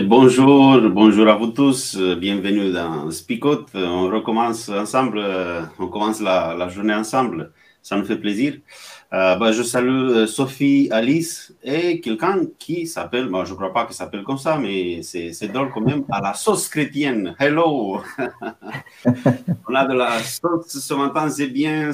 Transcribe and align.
Bonjour, 0.00 0.80
bonjour 0.90 1.28
à 1.28 1.34
vous 1.36 1.48
tous, 1.48 1.96
bienvenue 1.96 2.72
dans 2.72 3.10
Spicot. 3.10 3.66
On 3.74 4.08
recommence 4.08 4.70
ensemble, 4.70 5.22
on 5.78 5.86
commence 5.88 6.20
la, 6.20 6.68
journée 6.68 6.94
ensemble, 6.94 7.52
ça 7.82 7.96
nous 7.96 8.04
fait 8.04 8.16
plaisir. 8.16 8.54
Euh, 9.12 9.36
bah, 9.36 9.52
je 9.52 9.62
salue 9.62 9.90
euh, 9.90 10.26
Sophie, 10.26 10.88
Alice 10.90 11.54
et 11.62 12.00
quelqu'un 12.00 12.46
qui 12.58 12.86
s'appelle, 12.86 13.28
bah, 13.28 13.44
je 13.44 13.50
ne 13.50 13.56
crois 13.56 13.70
pas 13.74 13.84
qu'il 13.84 13.94
s'appelle 13.94 14.22
comme 14.22 14.38
ça, 14.38 14.56
mais 14.56 15.02
c'est 15.02 15.52
drôle 15.52 15.70
quand 15.70 15.82
même, 15.82 16.04
à 16.10 16.22
la 16.22 16.32
sauce 16.32 16.66
chrétienne. 16.68 17.36
Hello! 17.38 18.00
on 19.04 19.74
a 19.74 19.84
de 19.84 19.92
la 19.92 20.18
sauce 20.20 20.68
ce 20.68 20.94
matin, 20.94 21.28
c'est 21.28 21.48
bien, 21.48 21.90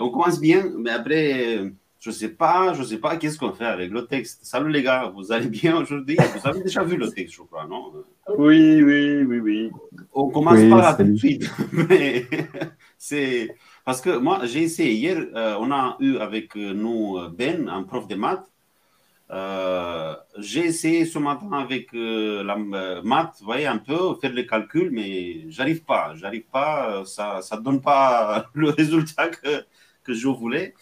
on 0.00 0.10
commence 0.10 0.40
bien, 0.40 0.64
mais 0.76 0.90
après 0.90 1.70
je 2.00 2.10
sais 2.10 2.30
pas, 2.30 2.72
je 2.72 2.82
sais 2.82 2.96
pas 2.96 3.16
qu'est-ce 3.16 3.38
qu'on 3.38 3.52
fait 3.52 3.66
avec 3.66 3.90
le 3.90 4.06
texte. 4.06 4.40
Salut 4.42 4.72
les 4.72 4.82
gars, 4.82 5.12
vous 5.14 5.32
allez 5.32 5.48
bien 5.48 5.76
aujourd'hui? 5.76 6.16
Vous 6.16 6.48
avez 6.48 6.62
déjà 6.62 6.82
vu 6.82 6.96
le 6.96 7.10
texte, 7.10 7.34
je 7.36 7.42
crois, 7.42 7.66
non? 7.66 7.92
Oui, 8.38 8.82
oui, 8.82 9.22
oui, 9.22 9.38
oui. 9.38 9.70
On 10.14 10.30
commence 10.30 10.62
pas 10.70 10.94
tout 10.94 11.04
de 11.04 11.14
suite, 11.16 11.50
mais 11.72 12.24
c'est 12.96 13.54
parce 13.84 14.00
que 14.00 14.16
moi 14.16 14.40
j'ai 14.44 14.62
essayé 14.62 14.92
hier. 14.92 15.26
Euh, 15.34 15.56
on 15.60 15.70
a 15.70 15.96
eu 16.00 16.16
avec 16.16 16.56
nous 16.56 17.18
Ben, 17.36 17.68
un 17.68 17.82
prof 17.82 18.08
de 18.08 18.14
maths. 18.14 18.46
Euh, 19.30 20.16
j'ai 20.38 20.66
essayé 20.66 21.04
ce 21.04 21.18
matin 21.18 21.52
avec 21.52 21.94
euh, 21.94 22.42
la 22.42 22.56
maths, 22.56 23.36
vous 23.40 23.44
voyez 23.46 23.66
un 23.66 23.78
peu 23.78 24.14
faire 24.20 24.32
les 24.32 24.46
calculs, 24.46 24.90
mais 24.90 25.50
j'arrive 25.50 25.84
pas, 25.84 26.14
j'arrive 26.16 26.46
pas. 26.50 27.04
Ça, 27.04 27.42
ça 27.42 27.58
donne 27.58 27.82
pas 27.82 28.46
le 28.54 28.70
résultat 28.70 29.28
que 29.28 29.64
que 30.02 30.14
je 30.14 30.28
voulais. 30.28 30.74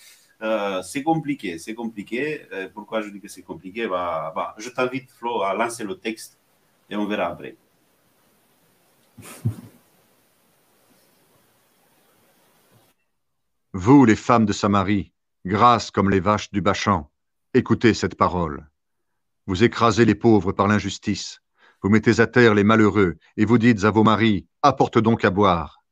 Euh, 0.42 0.82
c'est 0.82 1.02
compliqué, 1.02 1.58
c'est 1.58 1.74
compliqué. 1.74 2.46
Euh, 2.52 2.68
pourquoi 2.72 3.00
je 3.02 3.10
dis 3.10 3.20
que 3.20 3.28
c'est 3.28 3.42
compliqué? 3.42 3.88
Bah, 3.88 4.32
bah, 4.34 4.54
Je 4.58 4.70
t'invite, 4.70 5.10
Flo, 5.10 5.42
à 5.42 5.54
lancer 5.54 5.84
le 5.84 5.98
texte 5.98 6.38
et 6.90 6.96
on 6.96 7.06
verra 7.06 7.26
après. 7.26 7.56
Vous, 13.74 14.04
les 14.04 14.16
femmes 14.16 14.46
de 14.46 14.52
Samarie, 14.52 15.12
grâces 15.44 15.90
comme 15.90 16.10
les 16.10 16.20
vaches 16.20 16.50
du 16.50 16.60
Bachan, 16.60 17.10
écoutez 17.54 17.94
cette 17.94 18.16
parole. 18.16 18.66
Vous 19.46 19.62
écrasez 19.62 20.04
les 20.04 20.14
pauvres 20.14 20.52
par 20.52 20.68
l'injustice, 20.68 21.42
vous 21.82 21.90
mettez 21.90 22.20
à 22.20 22.26
terre 22.26 22.54
les 22.54 22.64
malheureux, 22.64 23.18
et 23.36 23.44
vous 23.44 23.58
dites 23.58 23.84
à 23.84 23.90
vos 23.90 24.02
maris, 24.02 24.46
apporte 24.62 24.98
donc 24.98 25.24
à 25.24 25.30
boire. 25.30 25.84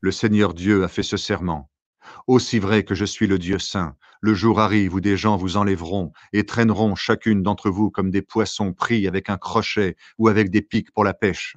Le 0.00 0.10
Seigneur 0.10 0.54
Dieu 0.54 0.84
a 0.84 0.88
fait 0.88 1.02
ce 1.02 1.16
serment. 1.16 1.68
Aussi 2.26 2.58
vrai 2.58 2.84
que 2.84 2.94
je 2.94 3.04
suis 3.04 3.26
le 3.26 3.38
Dieu 3.38 3.58
saint, 3.58 3.96
le 4.20 4.34
jour 4.34 4.60
arrive 4.60 4.94
où 4.94 5.00
des 5.00 5.16
gens 5.16 5.36
vous 5.36 5.56
enlèveront 5.56 6.12
et 6.32 6.44
traîneront 6.44 6.94
chacune 6.94 7.42
d'entre 7.42 7.70
vous 7.70 7.90
comme 7.90 8.10
des 8.10 8.22
poissons 8.22 8.72
pris 8.72 9.06
avec 9.06 9.30
un 9.30 9.36
crochet 9.36 9.96
ou 10.18 10.28
avec 10.28 10.50
des 10.50 10.62
pics 10.62 10.92
pour 10.92 11.04
la 11.04 11.14
pêche. 11.14 11.56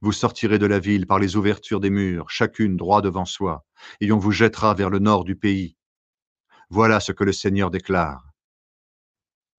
Vous 0.00 0.12
sortirez 0.12 0.58
de 0.58 0.66
la 0.66 0.78
ville 0.78 1.06
par 1.06 1.18
les 1.18 1.36
ouvertures 1.36 1.80
des 1.80 1.90
murs, 1.90 2.30
chacune 2.30 2.76
droit 2.76 3.02
devant 3.02 3.24
soi, 3.24 3.64
et 4.00 4.12
on 4.12 4.18
vous 4.18 4.32
jettera 4.32 4.74
vers 4.74 4.90
le 4.90 4.98
nord 4.98 5.24
du 5.24 5.36
pays. 5.36 5.76
Voilà 6.70 7.00
ce 7.00 7.12
que 7.12 7.24
le 7.24 7.32
Seigneur 7.32 7.70
déclare. 7.70 8.32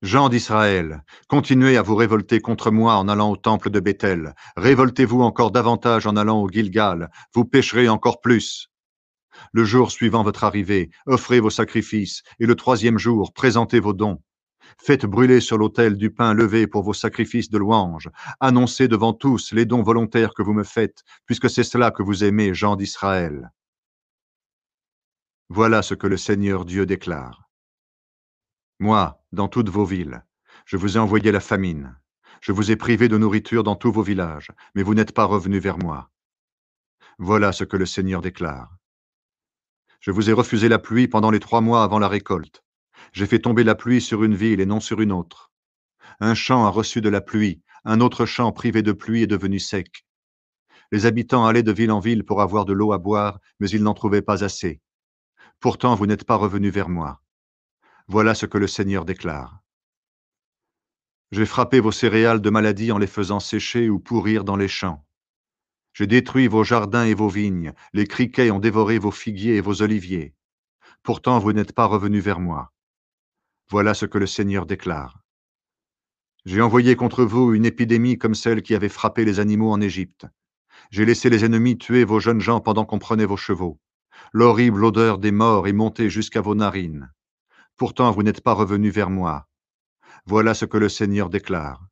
Jean 0.02 0.28
d'Israël, 0.28 1.02
continuez 1.28 1.78
à 1.78 1.82
vous 1.82 1.96
révolter 1.96 2.40
contre 2.40 2.70
moi 2.70 2.96
en 2.96 3.08
allant 3.08 3.30
au 3.30 3.36
temple 3.36 3.70
de 3.70 3.80
Bethel. 3.80 4.34
Révoltez-vous 4.56 5.22
encore 5.22 5.50
davantage 5.50 6.06
en 6.06 6.16
allant 6.16 6.42
au 6.42 6.48
Gilgal. 6.50 7.10
Vous 7.32 7.46
pécherez 7.46 7.88
encore 7.88 8.20
plus. 8.20 8.68
Le 9.54 9.64
jour 9.64 9.92
suivant 9.92 10.24
votre 10.24 10.42
arrivée, 10.42 10.90
offrez 11.06 11.38
vos 11.38 11.48
sacrifices, 11.48 12.24
et 12.40 12.46
le 12.46 12.56
troisième 12.56 12.98
jour, 12.98 13.32
présentez 13.32 13.78
vos 13.78 13.92
dons. 13.92 14.20
Faites 14.78 15.06
brûler 15.06 15.40
sur 15.40 15.58
l'autel 15.58 15.96
du 15.96 16.10
pain 16.10 16.34
levé 16.34 16.66
pour 16.66 16.82
vos 16.82 16.92
sacrifices 16.92 17.50
de 17.50 17.58
louange. 17.58 18.10
Annoncez 18.40 18.88
devant 18.88 19.12
tous 19.12 19.52
les 19.52 19.64
dons 19.64 19.84
volontaires 19.84 20.34
que 20.34 20.42
vous 20.42 20.54
me 20.54 20.64
faites, 20.64 21.04
puisque 21.24 21.48
c'est 21.48 21.62
cela 21.62 21.92
que 21.92 22.02
vous 22.02 22.24
aimez, 22.24 22.52
gens 22.52 22.74
d'Israël. 22.74 23.52
Voilà 25.50 25.82
ce 25.82 25.94
que 25.94 26.08
le 26.08 26.16
Seigneur 26.16 26.64
Dieu 26.64 26.84
déclare. 26.84 27.48
Moi, 28.80 29.24
dans 29.30 29.46
toutes 29.46 29.68
vos 29.68 29.84
villes, 29.84 30.24
je 30.66 30.76
vous 30.76 30.96
ai 30.96 31.00
envoyé 31.00 31.30
la 31.30 31.38
famine. 31.38 31.96
Je 32.40 32.50
vous 32.50 32.72
ai 32.72 32.76
privé 32.76 33.06
de 33.06 33.18
nourriture 33.18 33.62
dans 33.62 33.76
tous 33.76 33.92
vos 33.92 34.02
villages, 34.02 34.50
mais 34.74 34.82
vous 34.82 34.94
n'êtes 34.94 35.12
pas 35.12 35.26
revenus 35.26 35.62
vers 35.62 35.78
moi. 35.78 36.10
Voilà 37.20 37.52
ce 37.52 37.62
que 37.62 37.76
le 37.76 37.86
Seigneur 37.86 38.20
déclare. 38.20 38.74
Je 40.04 40.10
vous 40.10 40.28
ai 40.28 40.34
refusé 40.34 40.68
la 40.68 40.78
pluie 40.78 41.08
pendant 41.08 41.30
les 41.30 41.40
trois 41.40 41.62
mois 41.62 41.82
avant 41.82 41.98
la 41.98 42.08
récolte. 42.08 42.62
J'ai 43.14 43.24
fait 43.24 43.38
tomber 43.38 43.64
la 43.64 43.74
pluie 43.74 44.02
sur 44.02 44.22
une 44.22 44.34
ville 44.34 44.60
et 44.60 44.66
non 44.66 44.78
sur 44.78 45.00
une 45.00 45.12
autre. 45.12 45.50
Un 46.20 46.34
champ 46.34 46.66
a 46.66 46.68
reçu 46.68 47.00
de 47.00 47.08
la 47.08 47.22
pluie, 47.22 47.62
un 47.86 48.02
autre 48.02 48.26
champ 48.26 48.52
privé 48.52 48.82
de 48.82 48.92
pluie 48.92 49.22
est 49.22 49.26
devenu 49.26 49.58
sec. 49.58 50.04
Les 50.92 51.06
habitants 51.06 51.46
allaient 51.46 51.62
de 51.62 51.72
ville 51.72 51.90
en 51.90 52.00
ville 52.00 52.22
pour 52.22 52.42
avoir 52.42 52.66
de 52.66 52.74
l'eau 52.74 52.92
à 52.92 52.98
boire, 52.98 53.38
mais 53.60 53.70
ils 53.70 53.82
n'en 53.82 53.94
trouvaient 53.94 54.20
pas 54.20 54.44
assez. 54.44 54.82
Pourtant, 55.58 55.94
vous 55.94 56.04
n'êtes 56.04 56.24
pas 56.24 56.36
revenus 56.36 56.74
vers 56.74 56.90
moi. 56.90 57.22
Voilà 58.06 58.34
ce 58.34 58.44
que 58.44 58.58
le 58.58 58.66
Seigneur 58.66 59.06
déclare. 59.06 59.60
J'ai 61.30 61.46
frappé 61.46 61.80
vos 61.80 61.92
céréales 61.92 62.42
de 62.42 62.50
maladie 62.50 62.92
en 62.92 62.98
les 62.98 63.06
faisant 63.06 63.40
sécher 63.40 63.88
ou 63.88 64.00
pourrir 64.00 64.44
dans 64.44 64.56
les 64.56 64.68
champs. 64.68 65.03
J'ai 65.94 66.08
détruit 66.08 66.48
vos 66.48 66.64
jardins 66.64 67.04
et 67.04 67.14
vos 67.14 67.28
vignes, 67.28 67.72
les 67.92 68.08
criquets 68.08 68.50
ont 68.50 68.58
dévoré 68.58 68.98
vos 68.98 69.12
figuiers 69.12 69.56
et 69.56 69.60
vos 69.60 69.80
oliviers. 69.80 70.34
Pourtant 71.04 71.38
vous 71.38 71.52
n'êtes 71.52 71.72
pas 71.72 71.86
revenus 71.86 72.22
vers 72.22 72.40
moi. 72.40 72.72
Voilà 73.70 73.94
ce 73.94 74.04
que 74.04 74.18
le 74.18 74.26
Seigneur 74.26 74.66
déclare. 74.66 75.20
J'ai 76.46 76.60
envoyé 76.60 76.96
contre 76.96 77.24
vous 77.24 77.54
une 77.54 77.64
épidémie 77.64 78.18
comme 78.18 78.34
celle 78.34 78.62
qui 78.62 78.74
avait 78.74 78.88
frappé 78.88 79.24
les 79.24 79.38
animaux 79.38 79.70
en 79.70 79.80
Égypte. 79.80 80.26
J'ai 80.90 81.04
laissé 81.04 81.30
les 81.30 81.44
ennemis 81.44 81.78
tuer 81.78 82.04
vos 82.04 82.18
jeunes 82.18 82.40
gens 82.40 82.60
pendant 82.60 82.84
qu'on 82.84 82.98
prenait 82.98 83.24
vos 83.24 83.36
chevaux. 83.36 83.78
L'horrible 84.32 84.84
odeur 84.84 85.18
des 85.18 85.30
morts 85.32 85.68
est 85.68 85.72
montée 85.72 86.10
jusqu'à 86.10 86.40
vos 86.40 86.56
narines. 86.56 87.12
Pourtant 87.76 88.10
vous 88.10 88.24
n'êtes 88.24 88.40
pas 88.40 88.52
revenus 88.52 88.92
vers 88.92 89.10
moi. 89.10 89.46
Voilà 90.26 90.54
ce 90.54 90.64
que 90.64 90.76
le 90.76 90.88
Seigneur 90.88 91.30
déclare. 91.30 91.86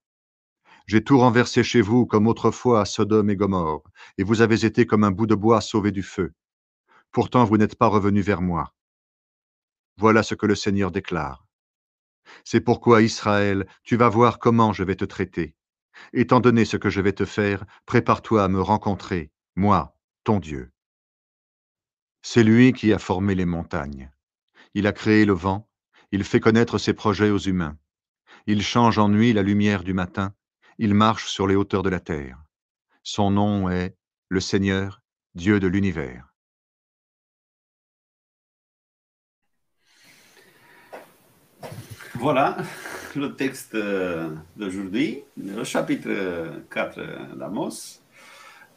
J'ai 0.87 1.03
tout 1.03 1.19
renversé 1.19 1.63
chez 1.63 1.81
vous 1.81 2.07
comme 2.07 2.27
autrefois 2.27 2.81
à 2.81 2.85
Sodome 2.85 3.31
et 3.31 3.37
Gomorre, 3.37 3.85
et 4.19 4.25
vous 4.25 4.41
avez 4.41 4.65
été 4.65 4.87
comme 4.87 5.05
un 5.05 5.11
bout 5.11 5.27
de 5.27 5.35
bois 5.35 5.61
sauvé 5.61 5.93
du 5.93 6.03
feu. 6.03 6.33
Pourtant 7.11 7.45
vous 7.45 7.57
n'êtes 7.57 7.77
pas 7.77 7.87
revenus 7.87 8.25
vers 8.25 8.43
moi. 8.43 8.75
Voilà 9.97 10.23
ce 10.23 10.35
que 10.35 10.47
le 10.47 10.55
Seigneur 10.55 10.91
déclare. 10.91 11.47
C'est 12.45 12.61
pourquoi, 12.61 13.03
Israël, 13.03 13.67
tu 13.83 13.97
vas 13.97 14.09
voir 14.09 14.39
comment 14.39 14.73
je 14.73 14.85
vais 14.85 14.97
te 14.97 15.05
traiter. 15.05 15.55
Étant 16.13 16.41
donné 16.41 16.65
ce 16.65 16.77
que 16.77 16.91
je 16.91 17.01
vais 17.01 17.13
te 17.13 17.25
faire, 17.25 17.65
prépare-toi 17.87 18.43
à 18.43 18.49
me 18.49 18.61
rencontrer, 18.61 19.31
moi, 19.55 19.97
ton 20.25 20.41
Dieu. 20.41 20.73
C'est 22.23 22.45
lui 22.45 22.73
qui 22.73 22.93
a 22.93 22.99
formé 22.99 23.35
les 23.35 23.45
montagnes. 23.45 24.11
Il 24.75 24.87
a 24.87 24.93
créé 24.93 25.25
le 25.25 25.35
vent, 25.35 25.69
il 26.13 26.25
fait 26.25 26.41
connaître 26.41 26.79
ses 26.79 26.95
projets 26.95 27.31
aux 27.31 27.39
humains. 27.39 27.77
Il 28.47 28.63
change 28.63 28.99
en 28.99 29.09
nuit 29.09 29.33
la 29.33 29.43
lumière 29.43 29.85
du 29.85 29.93
matin, 29.93 30.35
il 30.79 30.95
marche 30.95 31.29
sur 31.29 31.47
les 31.47 31.55
hauteurs 31.55 31.83
de 31.83 31.91
la 31.91 32.01
terre. 32.01 32.39
Son 33.03 33.31
nom 33.31 33.69
est 33.69 33.97
le 34.29 34.41
Seigneur, 34.41 35.03
Dieu 35.35 35.61
de 35.61 35.67
l'univers. 35.67 36.33
Voilà 42.15 42.57
le 43.17 43.35
texte 43.35 43.75
euh, 43.75 44.31
d'aujourd'hui, 44.57 45.23
le 45.37 45.65
chapitre 45.65 46.09
4 46.71 47.37
d'Amos. 47.37 48.01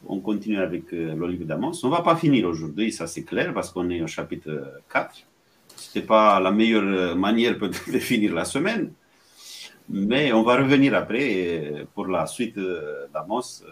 On 0.06 0.20
continue 0.20 0.58
avec 0.58 0.92
euh, 0.92 1.14
le 1.14 1.26
livre 1.28 1.44
d'Amos. 1.44 1.84
On 1.84 1.88
ne 1.88 1.92
va 1.92 2.02
pas 2.02 2.16
finir 2.16 2.46
aujourd'hui, 2.46 2.92
ça 2.92 3.06
c'est 3.06 3.22
clair, 3.22 3.54
parce 3.54 3.70
qu'on 3.70 3.88
est 3.90 4.02
au 4.02 4.06
chapitre 4.06 4.80
4. 4.92 5.16
Ce 5.76 5.88
n'était 5.98 6.06
pas 6.06 6.40
la 6.40 6.50
meilleure 6.50 7.16
manière 7.16 7.58
de 7.58 7.98
finir 7.98 8.34
la 8.34 8.44
semaine. 8.44 8.92
Mais 9.88 10.32
on 10.32 10.42
va 10.42 10.56
revenir 10.56 10.94
après 10.94 11.86
pour 11.94 12.06
la 12.06 12.26
suite 12.26 12.58
d'Amos. 12.58 13.62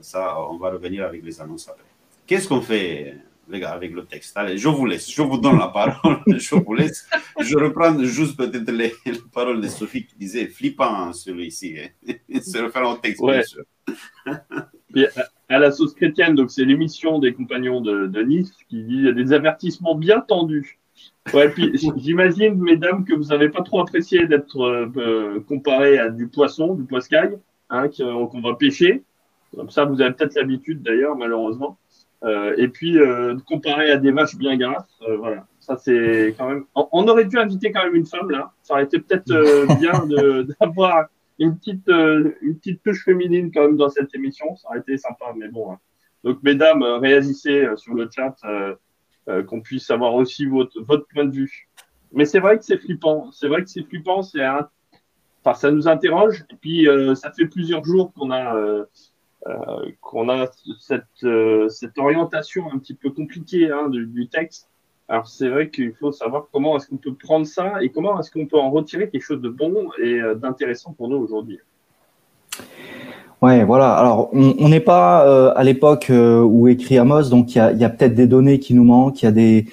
Ça, 0.00 0.40
on 0.50 0.56
va 0.56 0.70
revenir 0.70 1.04
avec 1.04 1.24
les 1.24 1.40
annonces 1.40 1.68
après. 1.68 1.84
Qu'est-ce 2.26 2.48
qu'on 2.48 2.60
fait 2.60 3.16
avec 3.52 3.92
le 3.92 4.04
texte? 4.04 4.36
Allez, 4.36 4.56
je 4.56 4.68
vous 4.68 4.86
laisse, 4.86 5.10
je 5.10 5.22
vous 5.22 5.38
donne 5.38 5.58
la 5.58 5.68
parole, 5.68 6.18
je 6.26 6.54
vous 6.54 6.74
laisse. 6.74 7.08
Je 7.40 7.56
reprends 7.56 8.02
juste 8.04 8.36
peut-être 8.36 8.70
les, 8.70 8.92
paroles 9.32 9.60
de 9.60 9.68
Sophie 9.68 10.06
qui 10.06 10.16
disait 10.16 10.46
flippant 10.46 11.12
celui-ci. 11.12 11.76
Se 12.40 12.58
refaire 12.58 12.88
au 12.88 12.96
texte, 12.96 13.22
bien 13.22 13.42
sûr. 13.42 13.64
à 15.48 15.58
la 15.58 15.70
sauce 15.70 15.94
chrétienne, 15.94 16.34
donc 16.34 16.50
c'est 16.50 16.64
l'émission 16.64 17.18
des 17.18 17.34
compagnons 17.34 17.80
de, 17.80 18.22
Nice 18.22 18.52
qui 18.68 18.82
dit 18.82 18.94
il 18.94 19.04
y 19.04 19.08
a 19.08 19.12
des 19.12 19.32
avertissements 19.32 19.94
bien 19.94 20.20
tendus. 20.20 20.78
Ouais, 21.32 21.48
puis 21.48 21.72
j'imagine, 21.96 22.54
mesdames, 22.56 23.04
que 23.04 23.14
vous 23.14 23.24
n'avez 23.24 23.48
pas 23.48 23.62
trop 23.62 23.80
apprécié 23.80 24.26
d'être 24.26 24.60
euh, 24.60 25.40
comparé 25.48 25.98
à 25.98 26.10
du 26.10 26.28
poisson, 26.28 26.74
du 26.74 26.84
poiscaille, 26.84 27.38
hein, 27.70 27.88
qu'on 27.88 28.40
va 28.40 28.54
pêcher. 28.54 29.02
Comme 29.56 29.70
ça, 29.70 29.84
vous 29.84 30.00
avez 30.00 30.12
peut-être 30.12 30.34
l'habitude 30.34 30.82
d'ailleurs, 30.82 31.16
malheureusement. 31.16 31.78
Euh, 32.24 32.54
et 32.56 32.68
puis, 32.68 32.98
euh, 32.98 33.36
comparé 33.46 33.90
à 33.90 33.96
des 33.98 34.10
vaches 34.10 34.36
bien 34.36 34.56
grasses, 34.56 34.98
euh, 35.08 35.16
voilà. 35.16 35.46
Ça, 35.60 35.76
c'est 35.76 36.34
quand 36.38 36.48
même. 36.48 36.64
On, 36.74 37.06
aurait 37.08 37.26
dû 37.26 37.38
inviter 37.38 37.70
quand 37.70 37.84
même 37.84 37.94
une 37.94 38.06
femme 38.06 38.30
là. 38.30 38.52
Ça 38.62 38.74
aurait 38.74 38.84
été 38.84 38.98
peut-être 38.98 39.26
bien 39.80 39.92
d'avoir 40.60 41.06
une 41.38 41.56
petite, 41.56 41.88
une 41.88 42.56
petite 42.56 42.82
touche 42.82 43.04
féminine 43.04 43.50
quand 43.52 43.62
même 43.62 43.76
dans 43.76 43.88
cette 43.88 44.14
émission. 44.14 44.56
Ça 44.56 44.68
aurait 44.68 44.80
été 44.80 44.96
sympa, 44.98 45.26
mais 45.36 45.48
bon. 45.48 45.72
Hein. 45.72 45.78
Donc, 46.22 46.42
mesdames, 46.42 46.82
réagissez 46.82 47.66
sur 47.76 47.94
le 47.94 48.08
chat, 48.14 48.36
qu'on 49.48 49.60
puisse 49.60 49.90
avoir 49.90 50.14
aussi 50.14 50.46
votre, 50.46 51.06
point 51.12 51.24
de 51.24 51.34
vue. 51.34 51.68
Mais 52.12 52.24
c'est 52.24 52.40
vrai 52.40 52.58
que 52.58 52.64
c'est 52.64 52.78
flippant. 52.78 53.30
C'est 53.32 53.48
vrai 53.48 53.62
que 53.62 53.70
c'est 53.70 53.82
flippant. 53.82 54.22
C'est 54.22 54.46
enfin, 54.46 55.54
ça 55.54 55.70
nous 55.70 55.88
interroge. 55.88 56.44
Et 56.50 56.56
puis, 56.56 56.88
ça 57.14 57.32
fait 57.32 57.46
plusieurs 57.46 57.84
jours 57.84 58.12
qu'on 58.12 58.30
a 58.30 58.84
euh, 59.46 60.30
a 60.30 60.50
cette, 60.80 61.04
euh, 61.24 61.68
cette 61.68 61.98
orientation 61.98 62.72
un 62.72 62.78
petit 62.78 62.94
peu 62.94 63.10
compliquée 63.10 63.70
hein, 63.70 63.88
du, 63.90 64.28
texte. 64.28 64.70
Alors 65.08 65.28
c'est 65.28 65.48
vrai 65.50 65.68
qu'il 65.68 65.92
faut 65.94 66.12
savoir 66.12 66.46
comment 66.50 66.76
est-ce 66.76 66.88
qu'on 66.88 66.96
peut 66.96 67.14
prendre 67.14 67.46
ça 67.46 67.82
et 67.82 67.90
comment 67.90 68.18
est-ce 68.18 68.30
qu'on 68.30 68.46
peut 68.46 68.58
en 68.58 68.70
retirer 68.70 69.10
quelque 69.10 69.22
chose 69.22 69.42
de 69.42 69.50
bon 69.50 69.90
et 69.98 70.14
euh, 70.20 70.34
d'intéressant 70.34 70.94
pour 70.94 71.08
nous 71.08 71.18
aujourd'hui. 71.18 71.60
Ouais, 73.44 73.62
voilà. 73.62 73.92
Alors, 73.92 74.30
on 74.32 74.70
n'est 74.70 74.80
pas 74.80 75.50
à 75.50 75.62
l'époque 75.64 76.10
où 76.10 76.66
écrit 76.66 76.96
Amos, 76.96 77.24
donc 77.24 77.54
il 77.54 77.58
y 77.58 77.84
a, 77.84 77.90
peut-être 77.90 78.14
des 78.14 78.26
données 78.26 78.58
qui 78.58 78.72
nous 78.72 78.84
manquent, 78.84 79.20
il 79.20 79.26
y 79.26 79.28
a 79.28 79.32
des, 79.32 79.66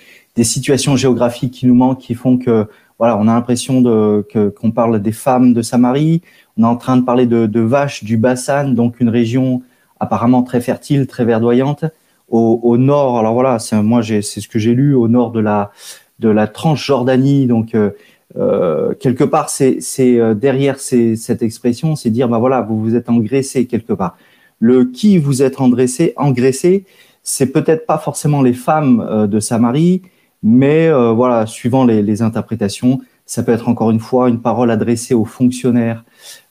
situations 0.44 0.98
géographiques 0.98 1.54
qui 1.54 1.68
nous 1.68 1.74
manquent, 1.74 2.00
qui 2.00 2.14
font 2.14 2.38
que, 2.38 2.68
voilà, 3.00 3.18
on 3.18 3.30
a 3.30 3.34
l'impression 3.34 3.80
de 3.80 4.28
qu'on 4.60 4.72
parle 4.72 5.02
des 5.02 5.14
femmes 5.14 5.54
de 5.54 5.62
Samarie, 5.62 6.22
on 6.58 6.64
est 6.64 6.68
en 6.68 6.76
train 6.76 6.98
de 6.98 7.04
parler 7.04 7.26
de, 7.26 7.60
vaches 7.62 8.04
du 8.04 8.18
Bassan, 8.18 8.76
donc 8.76 9.00
une 9.00 9.08
région 9.08 9.62
apparemment 10.02 10.44
très 10.44 10.60
fertile, 10.60 11.08
très 11.08 11.24
verdoyante. 11.24 11.86
Au, 12.28 12.78
nord, 12.78 13.20
alors 13.20 13.34
voilà, 13.34 13.58
moi 13.84 14.04
c'est 14.04 14.22
ce 14.22 14.50
que 14.50 14.60
j'ai 14.60 14.74
lu 14.74 14.94
au 14.96 15.08
nord 15.08 15.32
de 15.32 15.40
la 15.40 15.72
de 16.20 16.28
la 16.28 16.48
Transjordanie, 16.48 17.48
donc 17.48 17.74
euh, 17.74 17.92
euh, 18.38 18.94
quelque 18.94 19.24
part 19.24 19.50
c'est 19.50 19.80
euh, 20.00 20.33
derrière 20.33 20.80
cette 20.80 21.42
expression, 21.42 21.95
c'est 21.95 22.10
dire 22.10 22.28
bah 22.28 22.39
voilà 22.39 22.62
vous 22.62 22.80
vous 22.80 22.95
êtes 22.95 23.10
engraissé 23.10 23.66
quelque 23.66 23.94
part. 23.94 24.18
Le 24.60 24.86
qui 24.86 25.18
vous 25.18 25.42
êtes 25.42 25.60
engraissé, 25.60 26.13
engraissé, 26.18 26.86
c'est 27.24 27.48
peut-être 27.48 27.86
pas 27.86 27.98
forcément 27.98 28.42
les 28.42 28.54
femmes 28.54 29.28
de 29.28 29.39
Samarie, 29.39 30.04
mais 30.44 30.92
voilà 31.13 31.48
suivant 31.48 31.83
les, 31.83 32.22
interprétations, 32.22 33.01
ça 33.31 33.44
peut 33.44 33.54
être 33.54 33.69
encore 33.69 33.92
une 33.92 34.01
fois 34.01 34.28
une 34.28 34.42
parole 34.42 34.72
adressée 34.72 35.13
aux 35.13 35.24
fonctionnaires, 35.24 36.04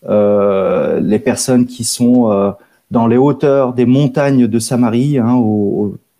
euh, 0.09 0.99
les 1.00 1.19
personnes 1.19 1.67
qui 1.67 1.85
sont 1.85 2.31
euh, 2.31 2.53
dans 2.91 3.06
les 3.06 3.19
hauteurs 3.19 3.75
des 3.75 3.85
montagnes 3.85 4.47
de 4.47 4.59
Samarie, 4.59 5.19
hein, 5.19 5.38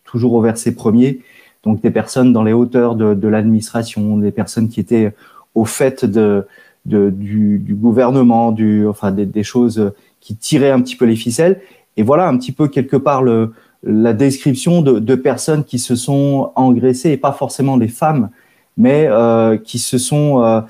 toujours 0.05 0.35
au 0.35 0.43
verset 0.43 0.73
premier. 0.73 1.21
Donc 1.63 1.81
des 1.81 1.91
personnes 1.91 2.35
dans 2.35 2.43
les 2.43 2.53
hauteurs 2.53 2.95
de 2.95 3.29
l'administration, 3.29 4.19
des 4.19 4.33
personnes 4.33 4.69
qui 4.69 4.81
étaient 4.81 5.13
au 5.55 5.65
fait 5.65 6.05
de, 6.05 6.47
de 6.87 7.11
du, 7.11 7.59
du, 7.59 7.75
gouvernement, 7.75 8.53
du, 8.53 8.87
enfin 8.87 9.11
des, 9.13 9.43
choses 9.43 9.93
qui 10.21 10.37
tiraient 10.37 10.71
un 10.71 10.81
petit 10.81 10.97
peu 10.97 11.05
les 11.05 11.17
ficelles. 11.17 11.61
Et 11.97 12.03
voilà 12.03 12.29
un 12.29 12.37
petit 12.37 12.53
peu 12.53 12.69
quelque 12.69 12.97
part 12.97 13.23
le, 13.23 13.53
la 13.83 14.13
description 14.13 14.83
de, 14.83 14.99
de, 14.99 15.15
personnes 15.15 15.65
qui 15.65 15.79
se 15.79 15.97
sont 15.97 16.53
engraissées, 16.55 17.11
et 17.11 17.17
pas 17.17 17.33
forcément 17.33 17.77
des 17.77 17.89
femmes, 17.89 18.31
mais 18.77 19.07
euh, 19.09 19.57
qui 19.57 19.79
se 19.79 19.99
sont, 19.99 20.43
euh, 20.43 20.61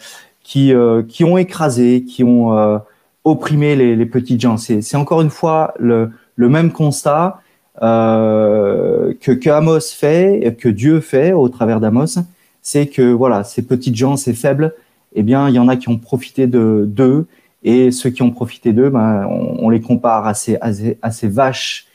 qui, 0.43 0.73
euh, 0.73 1.03
qui 1.03 1.25
ont 1.25 1.38
écrasé, 1.38 2.05
qui 2.05 2.25
ont 2.25 2.81
opprimé 3.25 3.77
les, 3.77 3.97
les 3.97 4.06
petites 4.06 4.41
gens. 4.41 4.56
C'est 4.56 4.97
encore 4.97 5.21
une 5.21 5.31
fois 5.31 5.75
le, 5.79 6.11
le 6.37 6.49
même 6.49 6.73
constat 6.73 7.41
que, 7.81 9.15
que 9.32 9.50
Amos 9.50 9.81
fait, 9.81 10.56
que 10.59 10.69
Dieu 10.69 11.00
fait 11.00 11.32
au 11.32 11.49
travers 11.49 11.81
d'Amos, 11.81 12.19
c'est 12.62 12.88
que 12.88 13.12
voilà, 13.12 13.44
ces 13.44 13.62
petites 13.62 13.96
gens, 13.96 14.16
ces 14.16 14.34
faibles, 14.34 14.74
eh 15.14 15.22
bien, 15.22 15.48
il 15.48 15.54
y 15.54 15.58
en 15.58 15.68
a 15.68 15.76
qui 15.76 15.88
ont 15.88 15.98
profité 15.98 16.46
de 16.46 16.84
d'eux, 16.86 17.26
et 17.62 17.90
ceux 17.90 18.10
qui 18.10 18.22
ont 18.22 18.30
profité 18.30 18.72
d'eux, 18.72 18.90
ben, 18.90 19.26
on, 19.28 19.66
on, 19.66 19.70
les 19.70 19.80
compare 19.80 20.26
à 20.26 20.34
ces, 20.34 20.56
à 20.60 20.72
ces, 20.72 20.98
à 21.02 21.10
ces 21.10 21.28
vaches 21.28 21.86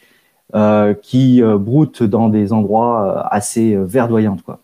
euh, 0.53 0.93
qui 0.93 1.41
euh, 1.41 1.57
broutent 1.57 2.03
dans 2.03 2.29
des 2.29 2.53
endroits 2.53 3.27
assez 3.33 3.75
verdoyants, 3.75 4.37
quoi. 4.45 4.59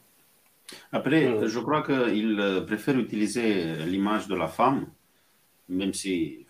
Après, 0.94 1.48
je 1.48 1.60
crois 1.60 1.84
qu'il 1.84 2.38
euh, 2.40 2.62
préfère 2.62 2.98
utiliser 2.98 3.76
l'image 3.88 4.28
de 4.28 4.36
la 4.36 4.48
femme, 4.48 4.88
même 5.70 5.94
si 5.94 6.46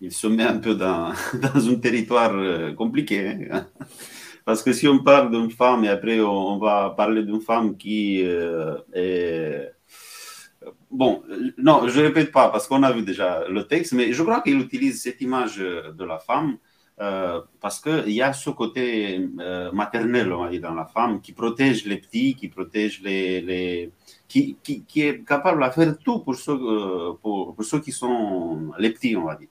il 0.00 0.12
se 0.12 0.26
met 0.26 0.44
un 0.44 0.58
peu 0.58 0.74
dans, 0.74 1.12
dans 1.34 1.68
un 1.68 1.74
territoire 1.76 2.32
euh, 2.34 2.72
compliqué. 2.72 3.48
Hein. 3.50 3.66
Parce 4.48 4.62
que 4.62 4.72
si 4.72 4.88
on 4.88 5.00
parle 5.00 5.30
d'une 5.30 5.50
femme 5.50 5.84
et 5.84 5.90
après 5.90 6.20
on, 6.20 6.56
va 6.56 6.94
parler 6.96 7.22
d'une 7.22 7.42
femme 7.42 7.76
qui 7.76 8.22
euh, 8.24 8.78
est... 8.94 9.74
Bon, 10.90 11.22
non, 11.58 11.86
je 11.86 12.00
ne 12.00 12.06
répète 12.06 12.32
pas 12.32 12.48
parce 12.48 12.66
qu'on 12.66 12.82
a 12.82 12.90
vu 12.90 13.02
déjà 13.02 13.46
le 13.46 13.64
texte, 13.64 13.92
mais 13.92 14.10
je 14.14 14.22
crois 14.22 14.40
qu'il 14.40 14.58
utilise 14.58 15.02
cette 15.02 15.20
image 15.20 15.58
de 15.58 16.02
la 16.02 16.18
femme 16.18 16.56
euh, 16.98 17.42
parce 17.60 17.78
qu'il 17.78 18.08
y 18.08 18.22
a 18.22 18.32
ce 18.32 18.48
côté 18.48 19.28
euh, 19.38 19.70
maternel 19.72 20.32
on 20.32 20.44
va 20.44 20.48
dire, 20.48 20.62
dans 20.62 20.74
la 20.74 20.86
femme 20.86 21.20
qui 21.20 21.32
protège 21.32 21.84
les 21.84 21.98
petits, 21.98 22.34
qui 22.34 22.48
protège 22.48 23.02
les. 23.02 23.92
qui, 24.28 24.56
est 24.96 25.24
capable 25.26 25.62
de 25.62 25.70
faire 25.72 25.98
tout 25.98 26.20
pour 26.20 26.36
ceux, 26.36 26.58
pour, 27.20 27.54
ceux 27.60 27.80
qui 27.80 27.92
sont 27.92 28.72
les 28.78 28.92
petits, 28.94 29.14
on 29.14 29.26
va 29.26 29.36
dire. 29.36 29.48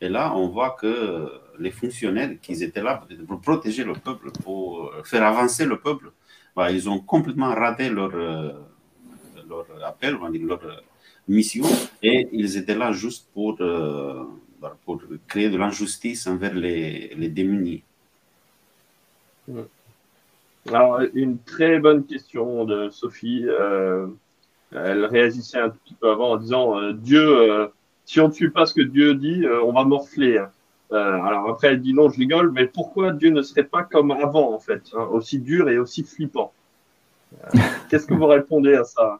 Et 0.00 0.08
là, 0.08 0.34
on 0.34 0.48
voit 0.48 0.76
que 0.78 1.30
les 1.58 1.70
fonctionnaires 1.70 2.30
qui 2.42 2.62
étaient 2.62 2.82
là 2.82 3.02
pour 3.26 3.40
protéger 3.40 3.84
le 3.84 3.94
peuple, 3.94 4.30
pour 4.44 4.92
faire 5.04 5.24
avancer 5.24 5.64
le 5.64 5.78
peuple, 5.78 6.12
bah, 6.54 6.70
ils 6.70 6.88
ont 6.88 7.00
complètement 7.00 7.54
raté 7.54 7.88
leur, 7.88 8.10
leur 8.10 9.66
appel, 9.84 10.16
leur 10.42 10.60
mission, 11.28 11.64
et 12.02 12.28
ils 12.32 12.56
étaient 12.56 12.74
là 12.74 12.92
juste 12.92 13.28
pour 13.32 13.58
pour 14.84 15.02
créer 15.28 15.50
de 15.50 15.56
l'injustice 15.56 16.26
envers 16.26 16.54
les, 16.54 17.12
les 17.16 17.28
démunis 17.28 17.82
Alors, 20.68 21.00
une 21.14 21.38
très 21.38 21.78
bonne 21.78 22.04
question 22.04 22.64
de 22.64 22.90
Sophie. 22.90 23.44
Euh, 23.46 24.06
elle 24.72 25.04
réagissait 25.04 25.60
un 25.60 25.70
petit 25.70 25.94
peu 25.94 26.10
avant 26.10 26.32
en 26.32 26.36
disant 26.36 26.78
euh, 26.78 26.92
Dieu, 26.92 27.22
euh, 27.22 27.68
si 28.06 28.20
on 28.20 28.28
ne 28.28 28.32
suit 28.32 28.50
pas 28.50 28.64
ce 28.64 28.72
que 28.72 28.80
Dieu 28.80 29.14
dit, 29.14 29.44
on 29.64 29.72
va 29.72 29.84
morfler. 29.84 30.40
alors 30.90 31.50
après, 31.50 31.68
elle 31.68 31.82
dit 31.82 31.92
non, 31.92 32.08
je 32.08 32.18
rigole, 32.18 32.52
mais 32.52 32.66
pourquoi 32.66 33.12
Dieu 33.12 33.30
ne 33.30 33.42
serait 33.42 33.64
pas 33.64 33.82
comme 33.82 34.10
avant, 34.10 34.54
en 34.54 34.58
fait, 34.58 34.82
hein, 34.94 35.06
aussi 35.12 35.40
dur 35.40 35.68
et 35.68 35.78
aussi 35.78 36.04
flippant 36.04 36.52
Qu'est-ce 37.90 38.06
que 38.06 38.14
vous 38.14 38.26
répondez 38.26 38.74
à 38.74 38.84
ça? 38.84 39.18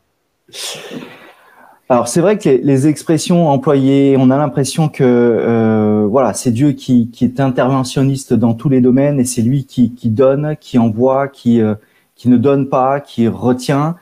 Alors 1.88 2.08
c'est 2.08 2.20
vrai 2.20 2.36
que 2.36 2.48
les, 2.48 2.88
expressions 2.88 3.48
employées, 3.48 4.16
on 4.18 4.30
a 4.30 4.36
l'impression 4.36 4.88
que 4.88 5.04
euh, 5.04 6.04
voilà, 6.08 6.34
c'est 6.34 6.50
Dieu 6.50 6.72
qui, 6.72 7.10
qui, 7.10 7.24
est 7.24 7.38
interventionniste 7.38 8.34
dans 8.34 8.54
tous 8.54 8.68
les 8.68 8.80
domaines 8.80 9.20
et 9.20 9.24
c'est 9.24 9.42
lui 9.42 9.66
qui, 9.66 9.94
qui, 9.94 10.10
donne, 10.10 10.56
qui 10.60 10.78
envoie, 10.78 11.28
qui, 11.28 11.60
euh, 11.60 11.76
qui 12.16 12.28
ne 12.28 12.38
donne 12.38 12.68
pas, 12.68 12.98
qui 12.98 13.28
retient. 13.28 13.96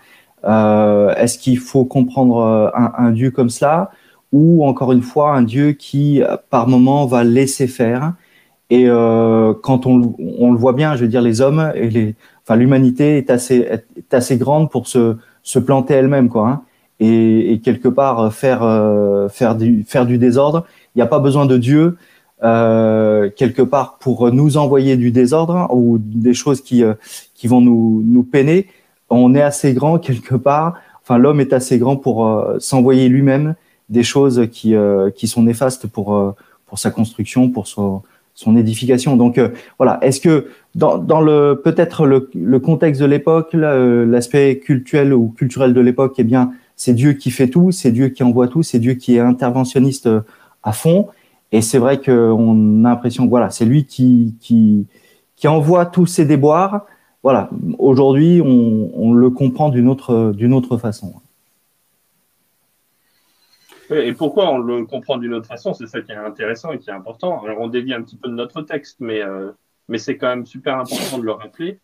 Euh, 0.44 1.14
Est-ce 1.16 1.38
qu'il 1.38 1.58
faut 1.58 1.84
comprendre 1.84 2.38
euh, 2.38 2.70
un, 2.74 2.92
un, 2.96 3.10
Dieu 3.10 3.30
comme 3.30 3.50
cela? 3.50 3.90
Ou 4.34 4.66
encore 4.66 4.92
une 4.92 5.02
fois 5.02 5.34
un 5.34 5.42
Dieu 5.42 5.72
qui 5.72 6.20
par 6.50 6.68
moment 6.68 7.06
va 7.06 7.24
laisser 7.24 7.66
faire 7.66 8.12
et 8.70 8.88
euh, 8.88 9.54
quand 9.62 9.86
on, 9.86 10.14
on, 10.38 10.52
le 10.52 10.58
voit 10.58 10.72
bien, 10.72 10.96
je 10.96 11.02
veux 11.02 11.08
dire 11.08 11.22
les 11.22 11.40
hommes 11.40 11.72
et 11.74 11.88
les, 11.90 12.14
enfin 12.42 12.56
l'humanité 12.56 13.18
est 13.18 13.30
assez 13.30 13.58
est 13.58 14.14
assez 14.14 14.36
grande 14.36 14.70
pour 14.70 14.88
se, 14.88 15.16
se 15.42 15.58
planter 15.58 15.94
elle-même 15.94 16.28
quoi. 16.28 16.48
Hein 16.48 16.62
et, 17.00 17.60
quelque 17.62 17.88
part 17.88 18.20
euh, 18.20 18.30
faire 18.30 18.62
euh, 18.62 19.28
faire 19.28 19.54
du 19.54 19.84
faire 19.84 20.06
du 20.06 20.18
désordre. 20.18 20.64
Il 20.94 20.98
n'y 20.98 21.02
a 21.02 21.06
pas 21.06 21.18
besoin 21.18 21.46
de 21.46 21.58
Dieu 21.58 21.96
euh, 22.42 23.30
quelque 23.36 23.62
part 23.62 23.98
pour 23.98 24.32
nous 24.32 24.56
envoyer 24.56 24.96
du 24.96 25.10
désordre 25.10 25.68
ou 25.72 25.98
des 25.98 26.34
choses 26.34 26.60
qui 26.60 26.82
euh, 26.82 26.94
qui 27.34 27.46
vont 27.48 27.60
nous 27.60 28.02
nous 28.04 28.22
peiner. 28.22 28.68
On 29.10 29.34
est 29.34 29.42
assez 29.42 29.74
grand 29.74 29.98
quelque 30.06 30.34
part. 30.34 30.74
Enfin, 31.02 31.18
l'homme 31.18 31.40
est 31.40 31.52
assez 31.52 31.78
grand 31.78 31.96
pour 31.96 32.44
s'envoyer 32.58 33.10
lui-même 33.10 33.56
des 33.88 34.02
choses 34.02 34.48
qui, 34.50 34.74
qui 35.14 35.28
sont 35.28 35.42
néfastes 35.42 35.86
pour, 35.86 36.34
pour 36.66 36.78
sa 36.78 36.90
construction, 36.90 37.50
pour 37.50 37.66
son, 37.66 38.02
son 38.34 38.56
édification. 38.56 39.16
Donc 39.16 39.40
voilà, 39.78 39.98
est-ce 40.02 40.20
que 40.20 40.48
dans, 40.74 40.98
dans 40.98 41.20
le 41.20 41.60
peut-être 41.62 42.06
le, 42.06 42.30
le, 42.34 42.58
contexte 42.58 43.00
de 43.00 43.06
l'époque, 43.06 43.50
l'aspect 43.52 44.58
culturel 44.58 45.12
ou 45.12 45.28
culturel 45.28 45.74
de 45.74 45.80
l'époque, 45.80 46.14
eh 46.18 46.24
bien 46.24 46.52
c'est 46.76 46.94
Dieu 46.94 47.12
qui 47.12 47.30
fait 47.30 47.48
tout, 47.48 47.70
c'est 47.72 47.92
Dieu 47.92 48.08
qui 48.08 48.22
envoie 48.22 48.48
tout, 48.48 48.62
c'est 48.62 48.78
Dieu 48.78 48.94
qui 48.94 49.16
est 49.16 49.20
interventionniste 49.20 50.08
à 50.62 50.72
fond. 50.72 51.08
Et 51.52 51.62
c'est 51.62 51.78
vrai 51.78 52.00
qu'on 52.00 52.84
a 52.84 52.88
l'impression 52.88 53.26
voilà, 53.28 53.50
c'est 53.50 53.64
lui 53.64 53.84
qui, 53.84 54.34
qui, 54.40 54.86
qui 55.36 55.46
envoie 55.46 55.86
tous 55.86 56.06
ces 56.06 56.24
déboires. 56.24 56.86
Voilà, 57.22 57.48
aujourd'hui, 57.78 58.42
on, 58.44 58.90
on, 58.94 59.12
le 59.12 59.30
comprend 59.30 59.68
d'une 59.68 59.88
autre, 59.88 60.32
d'une 60.36 60.52
autre 60.52 60.76
façon. 60.76 61.14
Et 63.90 64.12
pourquoi 64.12 64.50
on 64.50 64.58
le 64.58 64.84
comprend 64.86 65.18
d'une 65.18 65.34
autre 65.34 65.46
façon 65.46 65.74
C'est 65.74 65.86
ça 65.86 66.00
qui 66.00 66.12
est 66.12 66.16
intéressant 66.16 66.72
et 66.72 66.78
qui 66.78 66.90
est 66.90 66.94
important. 66.94 67.42
Alors, 67.44 67.60
on 67.60 67.68
dévie 67.68 67.92
un 67.92 68.02
petit 68.02 68.16
peu 68.16 68.28
de 68.28 68.34
notre 68.34 68.62
texte, 68.62 68.98
mais, 69.00 69.22
euh, 69.22 69.50
mais 69.88 69.98
c'est 69.98 70.16
quand 70.16 70.28
même 70.28 70.46
super 70.46 70.78
important 70.78 71.18
de 71.18 71.24
le 71.24 71.32
rappeler. 71.32 71.78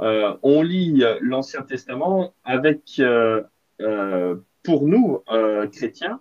Euh, 0.00 0.34
on 0.42 0.62
lit 0.62 1.04
l'Ancien 1.20 1.62
Testament 1.62 2.32
avec, 2.44 2.96
euh, 2.98 3.42
euh 3.80 4.36
pour 4.62 4.86
nous, 4.86 5.20
euh, 5.32 5.66
chrétiens, 5.66 6.20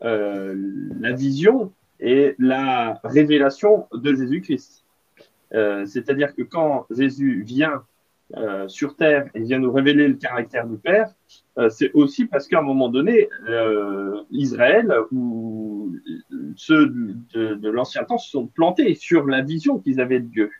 la 0.00 1.12
vision 1.12 1.72
et 1.98 2.36
la 2.38 3.00
révélation 3.02 3.88
de 3.92 4.14
Jésus-Christ. 4.14 4.84
Euh, 5.54 5.84
c'est-à-dire 5.86 6.34
que 6.34 6.42
quand 6.42 6.86
Jésus 6.90 7.42
vient 7.42 7.82
euh, 8.36 8.68
sur 8.68 8.96
terre 8.96 9.28
et 9.34 9.40
vient 9.40 9.58
nous 9.58 9.72
révéler 9.72 10.08
le 10.08 10.14
caractère 10.14 10.66
du 10.66 10.76
Père, 10.76 11.12
euh, 11.58 11.68
c'est 11.68 11.92
aussi 11.92 12.26
parce 12.26 12.46
qu'à 12.46 12.60
un 12.60 12.62
moment 12.62 12.88
donné, 12.88 13.28
Israël 14.30 14.92
ou 15.10 15.94
ceux 16.56 16.92
de, 17.34 17.70
l'ancien 17.70 18.04
temps 18.04 18.18
se 18.18 18.30
sont 18.30 18.46
plantés 18.46 18.94
sur 18.94 19.26
la 19.26 19.42
vision 19.42 19.78
qu'ils 19.78 20.00
avaient 20.00 20.20
de 20.20 20.28
Dieu. 20.28 20.50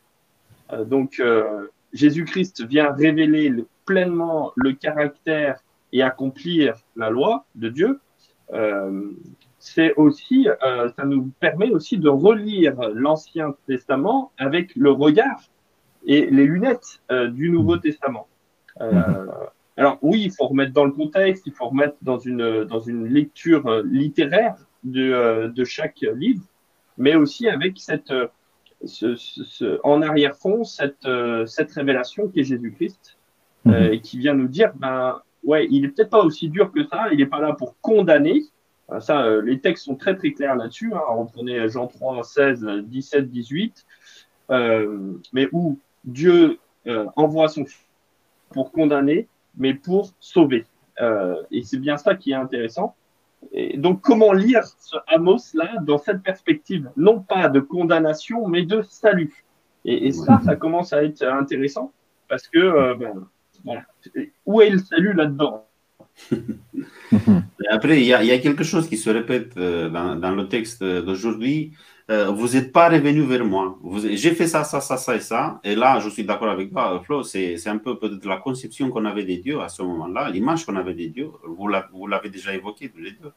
donc 0.85 1.21
Jésus-Christ 1.93 2.65
vient 2.65 2.91
révéler 2.93 3.53
pleinement 3.85 4.51
le 4.55 4.73
caractère 4.73 5.61
et 5.93 6.01
accomplir 6.01 6.75
la 6.95 7.09
loi 7.09 7.45
de 7.55 7.69
Dieu 7.69 7.99
c'est 9.61 9.93
aussi, 9.93 10.49
euh, 10.65 10.89
ça 10.97 11.05
nous 11.05 11.31
permet 11.39 11.69
aussi 11.69 11.99
de 11.99 12.09
relire 12.09 12.75
l'Ancien 12.95 13.55
Testament 13.67 14.31
avec 14.39 14.75
le 14.75 14.89
regard 14.89 15.39
et 16.05 16.25
les 16.25 16.45
lunettes 16.45 17.01
euh, 17.11 17.27
du 17.27 17.49
Nouveau 17.49 17.77
Testament. 17.77 18.27
Euh, 18.79 19.27
alors 19.77 19.97
oui, 20.01 20.23
il 20.23 20.31
faut 20.31 20.47
remettre 20.47 20.73
dans 20.73 20.85
le 20.85 20.91
contexte, 20.91 21.45
il 21.45 21.53
faut 21.53 21.67
remettre 21.67 21.95
dans 22.01 22.17
une 22.17 22.63
dans 22.65 22.79
une 22.79 23.07
lecture 23.07 23.83
littéraire 23.83 24.55
de 24.83 25.47
de 25.47 25.63
chaque 25.63 26.01
livre, 26.15 26.43
mais 26.97 27.15
aussi 27.15 27.47
avec 27.47 27.79
cette 27.79 28.13
ce, 28.83 29.15
ce, 29.15 29.79
en 29.83 30.01
arrière-fond 30.01 30.63
cette 30.63 31.07
cette 31.45 31.71
révélation 31.71 32.27
qui 32.27 32.41
est 32.41 32.43
Jésus-Christ 32.43 33.17
et 33.67 33.99
qui 34.01 34.17
vient 34.17 34.33
nous 34.33 34.47
dire 34.47 34.71
ben 34.75 35.21
ouais, 35.43 35.67
il 35.69 35.85
est 35.85 35.89
peut-être 35.89 36.09
pas 36.09 36.23
aussi 36.23 36.49
dur 36.49 36.71
que 36.71 36.85
ça, 36.87 37.07
il 37.11 37.17
n'est 37.17 37.25
pas 37.25 37.39
là 37.39 37.53
pour 37.53 37.75
condamner, 37.81 38.43
ça, 38.99 39.23
euh, 39.23 39.41
les 39.41 39.59
textes 39.59 39.85
sont 39.85 39.95
très 39.95 40.15
très 40.15 40.31
clairs 40.33 40.55
là-dessus. 40.55 40.93
Hein. 40.93 41.01
On 41.09 41.25
prenait 41.25 41.69
Jean 41.69 41.87
3, 41.87 42.23
16, 42.23 42.65
17, 42.83 43.29
18, 43.29 43.85
mais 44.49 45.47
où 45.51 45.79
Dieu 46.03 46.59
euh, 46.87 47.05
envoie 47.15 47.47
son 47.47 47.65
fils 47.65 47.85
pour 48.49 48.71
condamner, 48.71 49.27
mais 49.57 49.73
pour 49.73 50.11
sauver. 50.19 50.65
Euh, 50.99 51.41
et 51.51 51.63
c'est 51.63 51.79
bien 51.79 51.97
ça 51.97 52.15
qui 52.15 52.31
est 52.31 52.35
intéressant. 52.35 52.95
Et 53.51 53.77
donc, 53.77 54.01
comment 54.01 54.33
lire 54.33 54.63
ce 54.63 54.97
Amos-là 55.07 55.77
dans 55.81 55.97
cette 55.97 56.21
perspective? 56.21 56.89
Non 56.95 57.21
pas 57.21 57.49
de 57.49 57.59
condamnation, 57.59 58.47
mais 58.47 58.63
de 58.63 58.81
salut. 58.83 59.45
Et, 59.83 60.11
ça, 60.11 60.39
ça 60.45 60.55
commence 60.55 60.93
à 60.93 61.03
être 61.03 61.23
intéressant 61.23 61.91
parce 62.29 62.47
que, 62.47 62.93
ben, 62.93 63.27
voilà. 63.63 63.81
où 64.45 64.61
est 64.61 64.69
le 64.69 64.77
salut 64.77 65.13
là-dedans? 65.13 65.65
Après, 67.69 68.01
il 68.01 68.05
y, 68.05 68.13
a, 68.13 68.39
quelque 68.39 68.63
chose 68.63 68.87
qui 68.87 68.97
se 68.97 69.09
répète 69.09 69.55
euh, 69.57 69.89
dans, 69.89 70.35
le 70.35 70.47
texte 70.47 70.83
d'aujourd'hui. 70.83 71.73
Euh, 72.11 72.29
vous 72.29 72.49
n'êtes 72.49 72.73
pas 72.73 72.89
revenu 72.89 73.21
vers 73.21 73.45
moi. 73.45 73.79
J'ai 74.03 74.31
fait 74.35 74.47
ça, 74.47 74.65
ça, 74.65 74.81
ça, 74.81 74.97
ça 74.97 75.15
et 75.15 75.21
ça. 75.21 75.61
Et 75.63 75.75
là, 75.75 75.99
je 76.01 76.09
suis 76.09 76.25
d'accord 76.25 76.49
avec 76.49 76.69
toi, 76.69 77.01
Flo. 77.05 77.23
C'est 77.23 77.67
un 77.67 77.77
peu 77.77 77.97
peut-être 77.97 78.25
la 78.25 78.37
conception 78.37 78.89
qu'on 78.89 79.05
avait 79.05 79.23
des 79.23 79.37
dieux 79.37 79.61
à 79.61 79.69
ce 79.69 79.81
moment-là, 79.83 80.29
l'image 80.29 80.65
qu'on 80.65 80.75
avait 80.75 80.93
des 80.93 81.07
dieux. 81.07 81.29
Vous 81.43 82.07
l'avez 82.07 82.29
déjà 82.29 82.53
évoqué 82.53 82.89
tous 82.89 82.99
les 82.99 83.11
deux. 83.11 83.31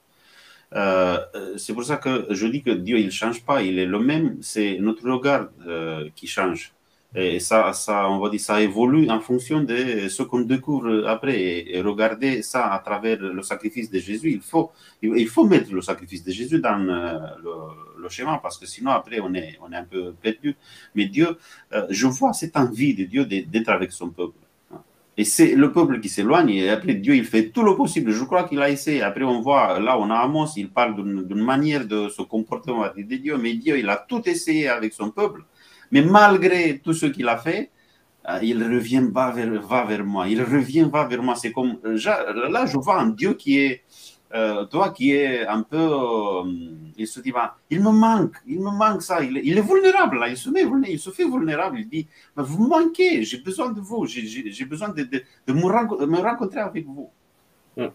Euh, 0.74 1.18
c'est 1.56 1.72
pour 1.72 1.84
ça 1.84 1.98
que 1.98 2.26
je 2.30 2.46
dis 2.48 2.62
que 2.62 2.70
Dieu, 2.70 2.98
il 2.98 3.06
ne 3.06 3.10
change 3.10 3.44
pas, 3.44 3.62
il 3.62 3.78
est 3.78 3.86
le 3.86 4.00
même, 4.00 4.38
c'est 4.40 4.78
notre 4.80 5.08
regard 5.08 5.50
qui 6.16 6.26
change. 6.26 6.72
Et 7.16 7.38
ça, 7.38 7.72
ça, 7.72 8.10
on 8.10 8.18
va 8.18 8.28
dire, 8.28 8.40
ça 8.40 8.60
évolue 8.60 9.08
en 9.08 9.20
fonction 9.20 9.62
de 9.62 10.08
ce 10.08 10.22
qu'on 10.24 10.40
découvre 10.40 11.06
après. 11.06 11.40
Et, 11.72 11.80
regarder 11.80 12.42
ça 12.42 12.72
à 12.72 12.78
travers 12.80 13.18
le 13.20 13.42
sacrifice 13.42 13.88
de 13.90 14.00
Jésus, 14.00 14.32
il 14.32 14.40
faut, 14.40 14.72
il 15.02 15.28
faut 15.28 15.44
mettre 15.46 15.72
le 15.72 15.80
sacrifice 15.80 16.24
de 16.24 16.32
Jésus 16.32 16.60
dans 16.60 16.80
euh, 16.88 17.18
le, 17.98 18.08
schéma 18.08 18.38
parce 18.42 18.58
que 18.58 18.66
sinon 18.66 18.90
après 18.90 19.18
on 19.20 19.32
est, 19.32 19.58
on 19.62 19.72
est 19.72 19.76
un 19.76 19.84
peu 19.84 20.12
perdu. 20.20 20.56
Mais 20.94 21.06
Dieu, 21.06 21.38
euh, 21.72 21.86
je 21.88 22.06
vois 22.06 22.32
cette 22.32 22.56
envie 22.56 22.94
de 22.94 23.04
Dieu 23.04 23.24
d'être 23.24 23.68
avec 23.68 23.92
son 23.92 24.10
peuple. 24.10 24.38
Et 25.16 25.24
c'est 25.24 25.54
le 25.54 25.70
peuple 25.70 26.00
qui 26.00 26.08
s'éloigne. 26.08 26.50
Et 26.50 26.70
après, 26.70 26.94
Dieu, 26.94 27.14
il 27.14 27.24
fait 27.24 27.50
tout 27.50 27.62
le 27.62 27.76
possible. 27.76 28.10
Je 28.10 28.24
crois 28.24 28.44
qu'il 28.48 28.60
a 28.60 28.68
essayé. 28.68 29.00
Après, 29.00 29.22
on 29.22 29.40
voit, 29.40 29.78
là, 29.78 29.96
on 29.98 30.10
a 30.10 30.16
Amos, 30.16 30.48
il 30.56 30.68
parle 30.70 30.96
d'une 30.96 31.42
manière 31.44 31.86
de 31.86 32.08
se 32.08 32.22
comporter 32.22 32.72
de 32.96 33.16
Dieu. 33.16 33.36
Mais 33.38 33.54
Dieu, 33.54 33.78
il 33.78 33.88
a 33.88 33.96
tout 33.96 34.28
essayé 34.28 34.68
avec 34.68 34.92
son 34.92 35.10
peuple. 35.10 35.44
Mais 35.94 36.02
malgré 36.02 36.80
tout 36.80 36.92
ce 36.92 37.06
qu'il 37.06 37.28
a 37.28 37.36
fait, 37.36 37.70
euh, 38.28 38.40
il 38.42 38.60
revient, 38.62 39.08
va 39.12 39.30
vers, 39.30 40.04
moi. 40.04 40.26
Il 40.26 40.42
revient, 40.42 40.88
va 40.92 41.06
vers 41.06 41.22
moi. 41.22 41.36
C'est 41.36 41.52
comme, 41.52 41.78
là, 41.84 42.66
je 42.66 42.76
vois 42.76 42.98
un 43.00 43.10
Dieu 43.10 43.34
qui 43.34 43.60
est, 43.60 43.84
euh, 44.34 44.64
toi 44.64 44.90
qui 44.90 45.12
est 45.12 45.46
un 45.46 45.62
peu, 45.62 45.76
euh, 45.78 46.42
il 46.96 47.06
se 47.06 47.20
dit, 47.20 47.30
bah, 47.30 47.56
il 47.70 47.80
me 47.80 47.92
manque, 47.92 48.34
il 48.44 48.58
me 48.58 48.72
manque 48.72 49.02
ça. 49.02 49.22
Il, 49.22 49.56
est 49.56 49.60
vulnérable, 49.60 50.18
là. 50.18 50.28
Il 50.28 50.36
se, 50.36 50.50
met, 50.50 50.64
il 50.88 50.98
se 50.98 51.10
fait 51.10 51.26
vulnérable. 51.26 51.78
Il 51.78 51.88
dit, 51.88 52.08
bah, 52.34 52.42
vous 52.44 52.66
manquez, 52.66 53.22
j'ai 53.22 53.38
besoin 53.38 53.70
de 53.70 53.80
vous, 53.80 54.04
j'ai 54.04 54.64
besoin 54.64 54.88
de, 54.88 55.04
me 55.52 56.18
rencontrer 56.20 56.58
avec 56.58 56.86
vous. 56.86 57.08
Hum. 57.76 57.92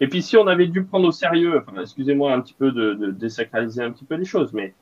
Et 0.00 0.08
puis, 0.08 0.20
si 0.20 0.36
on 0.36 0.48
avait 0.48 0.66
dû 0.66 0.82
prendre 0.82 1.06
au 1.06 1.12
sérieux, 1.12 1.62
excusez-moi 1.80 2.32
un 2.32 2.40
petit 2.40 2.54
peu 2.54 2.72
de, 2.72 2.94
de 2.94 3.10
désacraliser 3.12 3.84
un 3.84 3.92
petit 3.92 4.04
peu 4.04 4.16
les 4.16 4.24
choses, 4.24 4.52
mais 4.52 4.74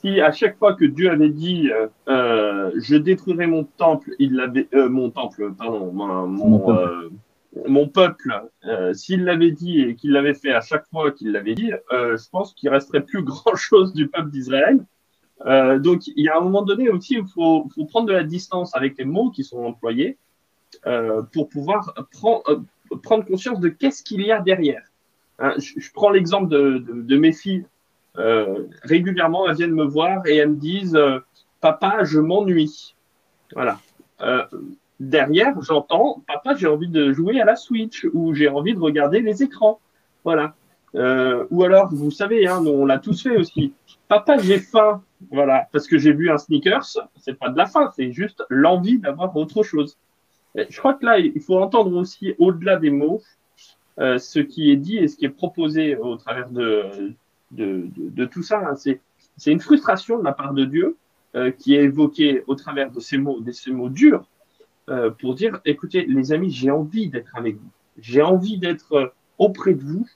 si 0.00 0.20
à 0.20 0.32
chaque 0.32 0.58
fois 0.58 0.74
que 0.74 0.84
Dieu 0.84 1.10
avait 1.10 1.28
dit 1.28 1.70
euh, 1.70 1.88
euh, 2.08 2.70
je 2.76 2.96
détruirai 2.96 3.46
mon 3.46 3.64
temple, 3.64 4.12
il 4.18 4.34
l'avait 4.34 4.68
euh, 4.74 4.88
mon 4.88 5.10
temple, 5.10 5.52
pardon, 5.56 5.92
mon, 5.92 6.26
mon, 7.68 7.88
peuple, 7.88 8.32
s'il 8.92 9.24
l'avait 9.24 9.50
dit 9.50 9.80
et 9.80 9.94
qu'il 9.96 10.12
l'avait 10.12 10.34
fait 10.34 10.52
à 10.52 10.60
chaque 10.60 10.86
fois 10.88 11.10
qu'il 11.10 11.32
l'avait 11.32 11.54
dit, 11.54 11.72
je 11.90 12.28
pense 12.30 12.54
qu'il 12.54 12.68
resterait 12.68 13.04
plus 13.04 13.22
grand 13.24 13.56
chose 13.56 13.92
du 13.92 14.08
peuple 14.08 14.30
d'Israël. 14.30 14.84
donc 15.80 16.06
il 16.06 16.24
y 16.24 16.28
a 16.28 16.36
un 16.36 16.40
moment 16.40 16.62
donné 16.62 16.88
aussi, 16.88 17.14
il 17.14 17.26
faut, 17.26 17.68
faut, 17.74 17.86
prendre 17.86 18.06
de 18.06 18.12
la 18.12 18.24
distance 18.24 18.74
avec 18.76 18.96
les 18.98 19.04
mots 19.04 19.30
qui 19.30 19.42
sont 19.42 19.64
employés 19.64 20.16
pour 21.32 21.48
pouvoir 21.48 21.92
prendre, 22.12 22.62
prendre 23.02 23.24
conscience 23.24 23.58
de 23.58 23.68
qu'est-ce 23.68 24.04
qu'il 24.04 24.22
y 24.22 24.30
a 24.30 24.40
derrière. 24.40 24.84
Hein, 25.40 25.54
je, 25.58 25.90
prends 25.92 26.10
l'exemple 26.10 26.48
de, 26.48 26.78
de, 26.78 27.02
de 27.02 27.16
mes 27.16 27.32
filles 27.32 27.64
régulièrement, 28.16 29.48
elles 29.48 29.56
viennent 29.56 29.74
me 29.74 29.84
voir 29.84 30.26
et 30.26 30.36
elles 30.36 30.50
me 30.50 30.56
disent 30.56 30.96
euh, 30.96 31.20
Papa, 31.60 32.04
je 32.04 32.18
m'ennuie. 32.18 32.94
Voilà. 33.54 33.78
Euh, 34.20 34.44
derrière, 34.98 35.60
j'entends 35.62 36.22
Papa, 36.26 36.54
j'ai 36.54 36.66
envie 36.66 36.88
de 36.88 37.12
jouer 37.12 37.40
à 37.40 37.44
la 37.44 37.56
Switch 37.56 38.06
ou 38.12 38.34
j'ai 38.34 38.48
envie 38.48 38.74
de 38.74 38.80
regarder 38.80 39.20
les 39.20 39.42
écrans. 39.42 39.80
Voilà. 40.24 40.54
ou 40.94 41.64
alors, 41.64 41.88
vous 41.94 42.10
savez, 42.10 42.46
hein, 42.46 42.62
on 42.66 42.84
l'a 42.84 42.98
tous 42.98 43.22
fait 43.22 43.36
aussi. 43.36 43.72
Papa, 44.08 44.38
j'ai 44.38 44.58
faim. 44.58 45.02
Voilà. 45.30 45.68
Parce 45.72 45.86
que 45.86 45.98
j'ai 45.98 46.12
vu 46.12 46.30
un 46.30 46.38
sneakers, 46.38 46.98
c'est 47.16 47.38
pas 47.38 47.48
de 47.48 47.56
la 47.56 47.66
faim, 47.66 47.90
c'est 47.94 48.12
juste 48.12 48.42
l'envie 48.48 48.98
d'avoir 48.98 49.34
autre 49.36 49.62
chose. 49.62 49.98
je 50.56 50.78
crois 50.78 50.94
que 50.94 51.06
là, 51.06 51.18
il 51.18 51.40
faut 51.40 51.58
entendre 51.58 51.94
aussi, 51.96 52.34
au-delà 52.38 52.76
des 52.76 52.90
mots, 52.90 53.22
ce 53.98 54.40
qui 54.40 54.70
est 54.70 54.76
dit 54.76 54.98
et 54.98 55.08
ce 55.08 55.16
qui 55.16 55.26
est 55.26 55.30
proposé 55.30 55.96
au 55.96 56.16
travers 56.16 56.50
de, 56.50 57.14
de, 57.50 57.88
de, 57.96 58.24
tout 58.24 58.42
ça. 58.42 58.60
Hein. 58.60 58.74
C'est 58.76 59.52
une 59.52 59.60
frustration 59.60 60.18
de 60.18 60.24
la 60.24 60.32
part 60.32 60.54
de 60.54 60.64
Dieu 60.64 60.96
euh, 61.34 61.50
qui 61.50 61.74
est 61.74 61.84
évoquée 61.84 62.42
au 62.46 62.54
travers 62.54 62.90
de 62.90 63.00
ces 63.00 63.18
mots, 63.18 63.40
de 63.40 63.52
ces 63.52 63.70
mots 63.70 63.88
durs, 63.88 64.24
euh, 64.88 65.10
pour 65.10 65.34
dire, 65.34 65.60
écoutez, 65.64 66.04
les 66.06 66.32
amis, 66.32 66.50
j'ai 66.50 66.70
envie 66.70 67.08
d'être 67.08 67.36
avec 67.36 67.56
vous. 67.56 67.70
J'ai 68.00 68.22
envie 68.22 68.58
d'être 68.58 68.92
euh, 68.92 69.06
auprès 69.38 69.74
de 69.74 69.82
vous. 69.82 70.06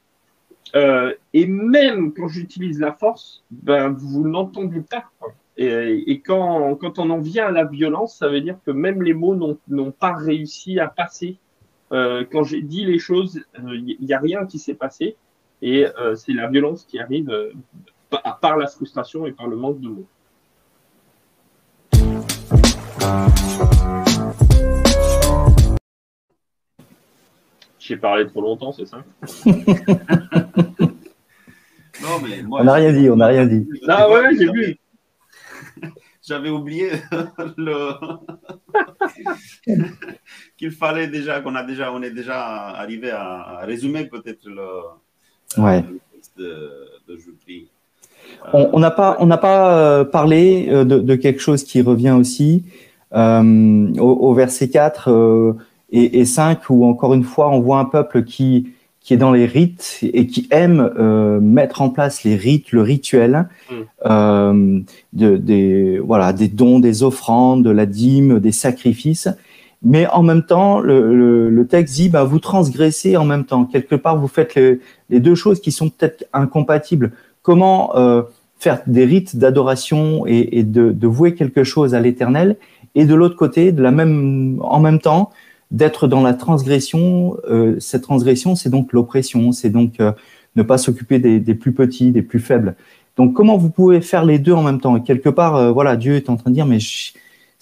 Euh, 0.75 1.15
et 1.33 1.47
même 1.47 2.13
quand 2.13 2.27
j'utilise 2.29 2.81
la 2.81 2.93
force, 2.93 3.45
ben, 3.51 3.91
vous 3.91 4.27
n'entendez 4.27 4.81
pas. 4.81 5.05
Et, 5.57 6.11
et 6.11 6.21
quand, 6.21 6.75
quand 6.77 6.99
on 6.99 7.11
en 7.11 7.21
vient 7.21 7.47
à 7.47 7.51
la 7.53 7.65
violence, 7.65 8.17
ça 8.17 8.29
veut 8.29 8.41
dire 8.41 8.59
que 8.67 8.73
même 8.73 9.03
les 9.03 9.15
mots 9.15 9.37
n'ont 9.69 9.91
pas 9.93 10.15
réussi 10.15 10.81
à 10.81 10.89
passer. 10.89 11.39
Euh, 11.93 12.25
quand 12.31 12.43
j'ai 12.43 12.63
dit 12.63 12.85
les 12.85 12.99
choses, 12.99 13.41
il 13.63 13.97
n'y 14.01 14.13
a 14.13 14.19
rien 14.19 14.47
qui 14.47 14.59
s'est 14.59 14.75
passé. 14.75 15.17
Et 15.67 15.87
c'est 16.15 16.35
la 16.35 16.47
violence 16.49 16.85
qui 16.85 16.99
arrive 16.99 17.33
par 18.41 18.59
la 18.59 18.67
frustration 18.67 19.27
et 19.27 19.33
par 19.33 19.49
le 19.49 19.57
manque 19.57 19.81
de 19.81 19.89
mots. 19.89 20.07
J'ai 27.79 27.97
parlé 27.97 28.27
trop 28.27 28.43
longtemps, 28.43 28.73
c'est 28.73 28.85
ça? 28.85 29.03
On 32.51 32.65
n'a 32.65 32.73
rien 32.75 32.93
dit, 32.93 33.09
on 33.09 33.17
n'a 33.17 33.29
rien 33.29 33.47
dit. 33.47 33.67
Ah 33.89 34.11
ouais, 34.11 34.37
j'ai 34.37 34.51
vu. 34.51 34.77
J'avais 36.23 36.51
oublié 36.51 36.91
qu'il 40.57 40.71
fallait 40.71 41.09
déjà, 41.09 41.41
qu'on 41.41 41.55
a 41.55 41.63
déjà, 41.63 41.93
on 41.93 42.03
est 42.03 42.11
déjà 42.11 42.69
arrivé 42.71 43.11
à, 43.11 43.61
résumer 43.63 44.07
peut-être 44.07 44.47
le, 44.47 44.67
ouais. 45.59 45.85
de, 46.37 46.45
de 47.09 47.17
on 48.53 48.79
n'a 48.79 48.91
pas, 48.91 49.17
on 49.21 49.29
pas 49.29 49.79
euh, 49.79 50.05
parlé 50.05 50.67
euh, 50.69 50.85
de, 50.85 51.15
quelque 51.15 51.41
chose 51.41 51.65
qui 51.65 51.81
revient 51.81 52.11
aussi 52.11 52.65
euh, 53.15 53.95
au, 53.99 54.35
verset 54.35 54.69
4 54.69 55.57
et, 55.91 56.25
5 56.25 56.69
où 56.71 56.85
encore 56.85 57.15
une 57.15 57.25
fois 57.25 57.51
on 57.51 57.61
voit 57.61 57.79
un 57.79 57.85
peuple 57.85 58.25
qui 58.25 58.69
qui 59.01 59.13
est 59.13 59.19
dans 59.19 59.33
les 59.33 59.45
rites 59.45 59.99
et 60.03 60.27
qui 60.27 60.49
aime 60.51 60.91
mettre 61.43 61.83
en 61.83 61.91
place 61.91 62.25
les 62.25 62.37
rites, 62.37 62.73
le 62.73 62.81
rituel, 62.81 63.49
mm. 63.71 64.85
de, 65.13 65.37
des 65.37 65.99
voilà 65.99 66.33
des 66.33 66.49
dons, 66.49 66.81
des 66.81 67.03
offrandes, 67.03 67.63
de 67.63 67.71
la 67.71 67.85
dîme, 67.85 68.41
des 68.41 68.53
sacrifices. 68.53 69.29
Mais 69.85 70.07
en 70.07 70.23
même 70.23 70.45
temps, 70.45 70.81
le, 70.81 71.67
texte 71.69 71.95
dit, 71.95 72.09
bah, 72.09 72.25
vous 72.25 72.39
transgressez 72.39 73.17
en 73.17 73.25
même 73.25 73.45
temps. 73.45 73.65
Quelque 73.67 73.95
part, 73.95 74.19
vous 74.19 74.29
faites 74.29 74.55
les 74.57 75.21
deux 75.21 75.35
choses 75.35 75.61
qui 75.61 75.73
sont 75.73 75.91
peut-être 75.91 76.25
incompatibles 76.33 77.13
comment 77.45 77.95
euh, 77.95 78.23
faire 78.59 78.81
des 78.89 79.05
rites 79.05 79.37
d'adoration 79.37 80.27
et, 80.27 80.65
de, 80.65 81.07
vouer 81.07 81.35
quelque 81.35 81.63
chose 81.63 81.95
à 81.95 82.01
l'Éternel, 82.01 82.57
et 82.97 83.05
de 83.05 83.15
l'autre 83.15 83.37
côté, 83.37 83.71
de 83.71 83.83
la 83.83 83.91
même, 83.91 84.59
en 84.63 84.81
même 84.81 84.99
temps, 84.99 85.31
d'être 85.71 86.09
dans 86.09 86.23
la 86.23 86.33
transgression. 86.33 87.37
Euh, 87.49 87.77
cette 87.79 88.03
transgression, 88.03 88.57
c'est 88.57 88.71
donc 88.71 88.93
l'oppression, 88.93 89.53
c'est 89.53 89.71
donc 89.71 90.01
euh, 90.01 90.13
ne 90.57 90.63
pas 90.63 90.79
s'occuper 90.79 91.19
des, 91.19 91.55
plus 91.55 91.73
petits, 91.73 92.11
des 92.11 92.23
plus 92.23 92.41
faibles. 92.41 92.75
Donc, 93.17 93.35
comment 93.35 93.59
vous 93.59 93.71
pouvez 93.71 94.01
faire 94.01 94.25
les 94.25 94.39
deux 94.39 94.53
en 94.53 94.63
même 94.63 94.81
temps? 94.81 94.97
Et 94.97 95.03
quelque 95.03 95.29
part, 95.29 95.73
voilà, 95.73 95.97
Dieu 95.97 96.15
est 96.15 96.31
en 96.31 96.37
train 96.37 96.51
de 96.51 96.55
dire, 96.55 96.67
mais 96.67 96.79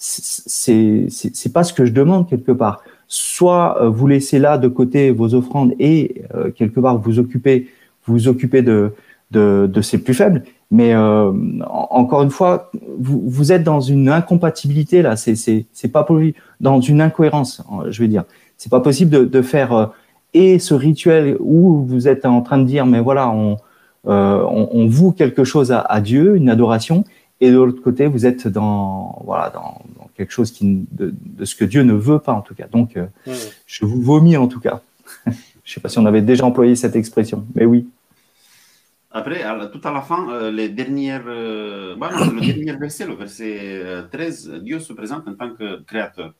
c'est 0.05 1.53
pas 1.53 1.63
ce 1.63 1.73
que 1.73 1.85
je 1.85 1.93
demande 1.93 2.27
quelque 2.27 2.51
part. 2.51 2.83
Soit 3.07 3.87
vous 3.87 4.07
laissez 4.07 4.39
là 4.39 4.57
de 4.57 4.67
côté 4.67 5.11
vos 5.11 5.33
offrandes 5.33 5.73
et 5.79 6.23
quelque 6.55 6.79
part 6.79 6.97
vous 6.97 7.19
occupez 7.19 7.69
vous 8.05 8.27
occupez 8.27 8.61
de 8.61 8.91
de, 9.33 9.81
ces 9.81 9.97
plus 9.97 10.13
faibles. 10.13 10.43
Mais 10.71 10.93
euh, 10.93 11.31
encore 11.69 12.23
une 12.23 12.29
fois, 12.29 12.71
vous, 12.97 13.51
êtes 13.51 13.63
dans 13.63 13.81
une 13.81 14.09
incompatibilité 14.09 15.01
là. 15.01 15.15
C'est 15.15 15.35
c'est 15.35 15.91
pas 15.91 16.03
possible 16.03 16.37
dans 16.59 16.81
une 16.81 17.01
incohérence. 17.01 17.61
Je 17.89 18.01
vais 18.01 18.07
dire, 18.07 18.23
c'est 18.57 18.71
pas 18.71 18.79
possible 18.79 19.29
de, 19.29 19.41
faire 19.41 19.73
euh, 19.73 19.85
et 20.33 20.57
ce 20.59 20.73
rituel 20.73 21.37
où 21.39 21.83
vous 21.85 22.07
êtes 22.07 22.25
en 22.25 22.41
train 22.41 22.57
de 22.57 22.65
dire, 22.65 22.85
mais 22.85 22.99
voilà, 22.99 23.29
on 23.29 23.57
euh, 24.05 24.43
on, 24.49 24.85
voue 24.87 25.13
quelque 25.13 25.45
chose 25.45 25.71
à, 25.71 26.01
Dieu, 26.01 26.35
une 26.35 26.49
adoration, 26.49 27.05
et 27.39 27.51
de 27.51 27.57
l'autre 27.57 27.81
côté, 27.81 28.07
vous 28.07 28.25
êtes 28.25 28.47
dans 28.47 29.21
voilà 29.25 29.49
dans, 29.49 29.81
quelque 30.15 30.31
chose 30.31 30.51
qui 30.51 30.85
de, 30.91 31.13
ce 31.43 31.55
que 31.55 31.65
Dieu 31.65 31.83
ne 31.83 31.93
veut 31.93 32.19
pas 32.19 32.33
en 32.33 32.41
tout 32.41 32.55
cas. 32.55 32.67
Donc, 32.67 32.97
je 33.65 33.85
vous 33.85 34.01
vomis 34.01 34.37
en 34.37 34.47
tout 34.47 34.59
cas. 34.59 34.81
je 35.25 35.73
sais 35.73 35.79
pas 35.79 35.89
si 35.89 35.99
on 35.99 36.05
avait 36.05 36.21
déjà 36.21 36.45
employé 36.45 36.75
cette 36.75 36.95
expression, 36.95 37.45
mais 37.55 37.65
oui. 37.65 37.87
Après, 39.15 39.43
tout 39.71 39.81
à 39.83 39.91
la 39.91 40.01
fin, 40.01 40.27
euh, 40.31 40.49
les 40.49 40.69
dernières, 40.69 41.25
euh, 41.27 41.95
le 41.95 42.41
dernier 42.41 42.75
verset, 42.75 43.05
le 43.05 43.13
verset 43.13 44.05
13, 44.11 44.49
euh, 44.49 44.59
Dieu 44.59 44.79
se 44.79 44.91
présente 44.91 45.27
en 45.27 45.35
tant 45.35 45.51
que 45.53 45.83
créateur. 45.83 46.33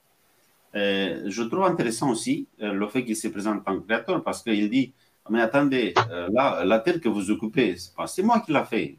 je 0.73 1.43
trouve 1.43 1.65
intéressant 1.65 2.09
aussi 2.09 2.47
le 2.59 2.87
fait 2.87 3.05
qu'il 3.05 3.15
se 3.15 3.27
présente 3.27 3.59
en 3.59 3.61
tant 3.61 3.79
que 3.79 3.85
créateur 3.85 4.23
parce 4.23 4.41
qu'il 4.41 4.67
dit 4.71 4.91
Mais 5.29 5.41
attendez, 5.41 5.93
là, 6.31 6.65
la 6.65 6.79
terre 6.79 6.99
que 6.99 7.09
vous 7.09 7.29
occupez, 7.29 7.75
c'est 8.07 8.23
moi 8.23 8.39
qui 8.39 8.51
l'a 8.51 8.65
fait. 8.65 8.97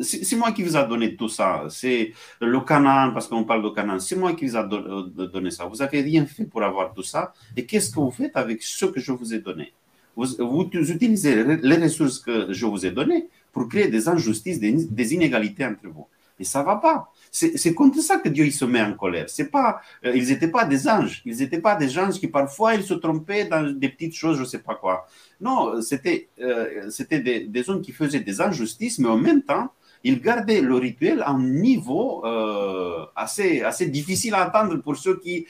C'est 0.00 0.36
moi 0.36 0.52
qui 0.52 0.62
vous 0.62 0.76
a 0.76 0.84
donné 0.84 1.16
tout 1.16 1.28
ça. 1.28 1.64
C'est 1.68 2.12
le 2.40 2.60
Canaan, 2.60 3.12
parce 3.12 3.28
qu'on 3.28 3.44
parle 3.44 3.62
de 3.62 3.68
Canaan, 3.70 3.98
c'est 3.98 4.16
moi 4.16 4.32
qui 4.34 4.46
vous 4.46 4.56
a 4.56 4.62
donné 4.62 5.50
ça. 5.50 5.64
Vous 5.66 5.76
n'avez 5.76 6.00
rien 6.00 6.26
fait 6.26 6.44
pour 6.44 6.62
avoir 6.62 6.94
tout 6.94 7.02
ça. 7.02 7.32
Et 7.56 7.66
qu'est-ce 7.66 7.90
que 7.90 8.00
vous 8.00 8.10
faites 8.10 8.36
avec 8.36 8.62
ce 8.62 8.86
que 8.86 9.00
je 9.00 9.12
vous 9.12 9.34
ai 9.34 9.40
donné? 9.40 9.72
Vous, 10.16 10.70
utilisez 10.72 11.44
les 11.62 11.76
ressources 11.76 12.18
que 12.20 12.50
je 12.50 12.64
vous 12.64 12.86
ai 12.86 12.90
données 12.90 13.28
pour 13.52 13.68
créer 13.68 13.88
des 13.88 14.08
injustices, 14.08 14.58
des, 14.58 15.14
inégalités 15.14 15.66
entre 15.66 15.88
vous. 15.88 16.06
Et 16.38 16.44
ça 16.44 16.62
va 16.62 16.76
pas. 16.76 17.12
C'est 17.30 17.74
contre 17.74 18.00
ça 18.00 18.18
que 18.18 18.28
Dieu 18.28 18.44
il 18.44 18.52
se 18.52 18.64
met 18.64 18.80
en 18.80 18.94
colère. 18.94 19.28
C'est 19.28 19.50
pas, 19.50 19.80
euh, 20.04 20.12
ils 20.14 20.28
n'étaient 20.28 20.48
pas 20.48 20.64
des 20.64 20.88
anges. 20.88 21.22
Ils 21.24 21.36
n'étaient 21.38 21.60
pas 21.60 21.76
des 21.76 21.98
anges 21.98 22.18
qui 22.18 22.28
parfois 22.28 22.74
ils 22.74 22.82
se 22.82 22.94
trompaient 22.94 23.46
dans 23.46 23.70
des 23.70 23.88
petites 23.88 24.14
choses, 24.14 24.38
je 24.38 24.44
sais 24.44 24.58
pas 24.58 24.74
quoi. 24.74 25.06
Non, 25.40 25.80
c'était 25.82 26.28
euh, 26.40 26.90
c'était 26.90 27.20
des, 27.20 27.70
hommes 27.70 27.82
qui 27.82 27.92
faisaient 27.92 28.20
des 28.20 28.40
injustices, 28.40 28.98
mais 28.98 29.08
en 29.08 29.18
même 29.18 29.42
temps, 29.42 29.70
ils 30.04 30.20
gardaient 30.20 30.60
le 30.60 30.76
rituel 30.76 31.20
à 31.22 31.30
un 31.30 31.42
niveau 31.42 32.24
euh, 32.24 33.04
assez, 33.16 33.62
assez 33.62 33.86
difficile 33.86 34.34
à 34.34 34.42
attendre 34.42 34.76
pour 34.76 34.96
ceux 34.96 35.18
qui, 35.18 35.46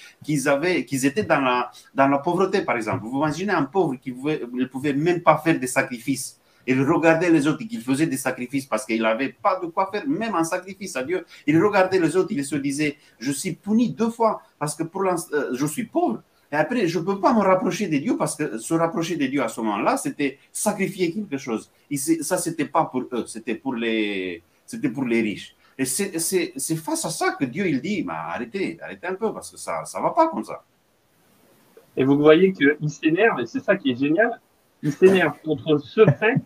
avaient, 0.47 0.81
étaient 0.81 1.25
dans 1.25 1.41
la, 1.41 1.71
dans 1.95 2.09
la 2.09 2.19
pauvreté, 2.19 2.63
par 2.63 2.77
exemple. 2.77 3.05
Vous 3.05 3.19
imaginez 3.19 3.53
un 3.53 3.65
pauvre 3.65 3.97
qui 3.97 4.13
ne 4.13 4.65
pouvait, 4.65 4.93
même 4.95 5.21
pas 5.21 5.37
faire 5.39 5.59
des 5.59 5.67
sacrifices. 5.67 6.39
Il 6.67 6.83
regardait 6.83 7.31
les 7.31 7.47
autres 7.47 7.65
qui 7.65 7.79
faisaient 7.79 8.07
des 8.07 8.17
sacrifices 8.17 8.67
parce 8.67 8.85
qu'il 8.85 9.03
n'avait 9.03 9.31
pas 9.31 9.61
de 9.61 9.67
quoi 9.67 9.89
faire, 9.93 10.07
même 10.07 10.35
un 10.35 10.45
sacrifice 10.45 10.97
à 10.97 11.03
Dieu. 11.03 11.25
Il 11.47 11.63
regardait 11.63 12.01
les 12.01 12.17
autres, 12.17 12.33
il 12.33 12.45
se 12.45 12.57
disait, 12.57 12.97
je 13.19 13.33
suis 13.33 13.53
puni 13.53 13.91
deux 13.91 14.11
fois 14.11 14.43
parce 14.59 14.75
que 14.75 14.83
pour 14.83 15.03
euh, 15.05 15.15
je 15.53 15.67
suis 15.67 15.85
pauvre. 15.85 16.23
Et 16.51 16.57
après, 16.57 16.87
je 16.87 16.99
ne 16.99 17.05
peux 17.05 17.21
pas 17.21 17.33
me 17.33 17.41
rapprocher 17.41 17.89
de 17.89 17.99
Dieu 17.99 18.17
parce 18.17 18.37
que 18.37 18.59
se 18.59 18.75
rapprocher 18.75 19.17
de 19.17 19.27
Dieu 19.27 19.43
à 19.43 19.49
ce 19.49 19.61
moment-là, 19.61 19.97
c'était 19.97 20.39
sacrifier 20.53 21.13
quelque 21.13 21.39
chose. 21.39 21.71
Et 21.91 21.97
ça, 21.97 22.39
ce 22.39 22.51
n'était 22.51 22.67
pas 22.67 22.85
pour 22.85 23.03
eux, 23.13 23.25
c'était 23.27 23.57
pour 23.57 23.75
les, 23.75 24.43
pour 24.95 25.05
les 25.05 25.21
riches. 25.23 25.57
Et 25.79 25.85
c'est 25.85 26.77
face 26.77 27.05
à 27.05 27.11
ça 27.11 27.33
que 27.33 27.45
Dieu 27.45 27.69
il 27.69 27.81
dit, 27.81 28.03
bah, 28.03 28.29
arrêtez, 28.29 28.79
arrêtez 28.81 29.07
un 29.07 29.15
peu 29.15 29.33
parce 29.33 29.51
que 29.51 29.57
ça 29.57 29.83
ne 29.95 30.03
va 30.03 30.11
pas 30.11 30.29
comme 30.29 30.45
ça. 30.45 30.65
Et 31.97 32.05
vous 32.05 32.19
voyez 32.19 32.53
qu'il 32.53 32.91
s'énerve, 32.91 33.41
et 33.41 33.47
c'est 33.47 33.61
ça 33.61 33.77
qui 33.77 33.91
est 33.91 33.97
génial, 33.97 34.41
il 34.83 34.93
s'énerve 34.93 35.39
contre 35.45 35.79
ce 35.79 36.05
fait 36.19 36.43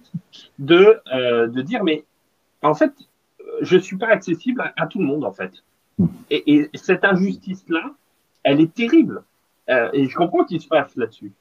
de, 0.59 1.01
euh, 1.12 1.47
de 1.49 1.62
dire, 1.62 1.85
mais 1.85 2.05
en 2.62 2.75
fait, 2.75 2.93
je 3.61 3.77
suis 3.77 3.97
pas 3.97 4.09
accessible 4.09 4.73
à, 4.77 4.87
tout 4.87 4.99
le 4.99 5.07
monde, 5.07 5.25
en 5.25 5.33
fait. 5.33 5.53
Et, 6.31 6.53
et 6.53 6.71
cette 6.75 7.05
injustice-là, 7.05 7.93
elle 8.43 8.61
est 8.61 8.73
terrible. 8.73 9.23
Euh, 9.69 9.88
et 9.93 10.07
je 10.07 10.16
comprends 10.16 10.45
qu'il 10.45 10.61
se 10.61 10.69
passe 10.69 10.97
là-dessus. 10.97 11.33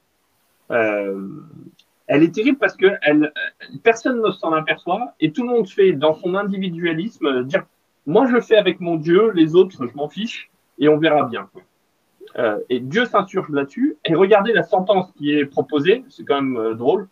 Euh, 0.70 1.28
elle 2.06 2.22
est 2.22 2.34
terrible 2.34 2.58
parce 2.58 2.76
que 2.76 2.86
elle, 3.02 3.32
personne 3.82 4.22
ne 4.22 4.30
s'en 4.30 4.52
aperçoit 4.52 5.14
et 5.20 5.32
tout 5.32 5.42
le 5.42 5.48
monde 5.48 5.68
fait 5.68 5.92
dans 5.92 6.14
son 6.14 6.34
individualisme 6.34 7.26
euh, 7.26 7.42
dire 7.42 7.64
moi 8.06 8.26
je 8.30 8.40
fais 8.40 8.56
avec 8.56 8.80
mon 8.80 8.96
Dieu, 8.96 9.30
les 9.32 9.56
autres 9.56 9.86
je 9.86 9.96
m'en 9.96 10.08
fiche 10.08 10.50
et 10.78 10.88
on 10.88 10.98
verra 10.98 11.24
bien. 11.24 11.48
Euh, 12.38 12.58
et 12.68 12.80
Dieu 12.80 13.06
s'insurge 13.06 13.48
là-dessus. 13.50 13.96
Et 14.04 14.14
regardez 14.14 14.52
la 14.52 14.62
sentence 14.62 15.10
qui 15.16 15.32
est 15.32 15.46
proposée, 15.46 16.04
c'est 16.08 16.24
quand 16.24 16.40
même 16.40 16.56
euh, 16.56 16.74
drôle. 16.74 17.08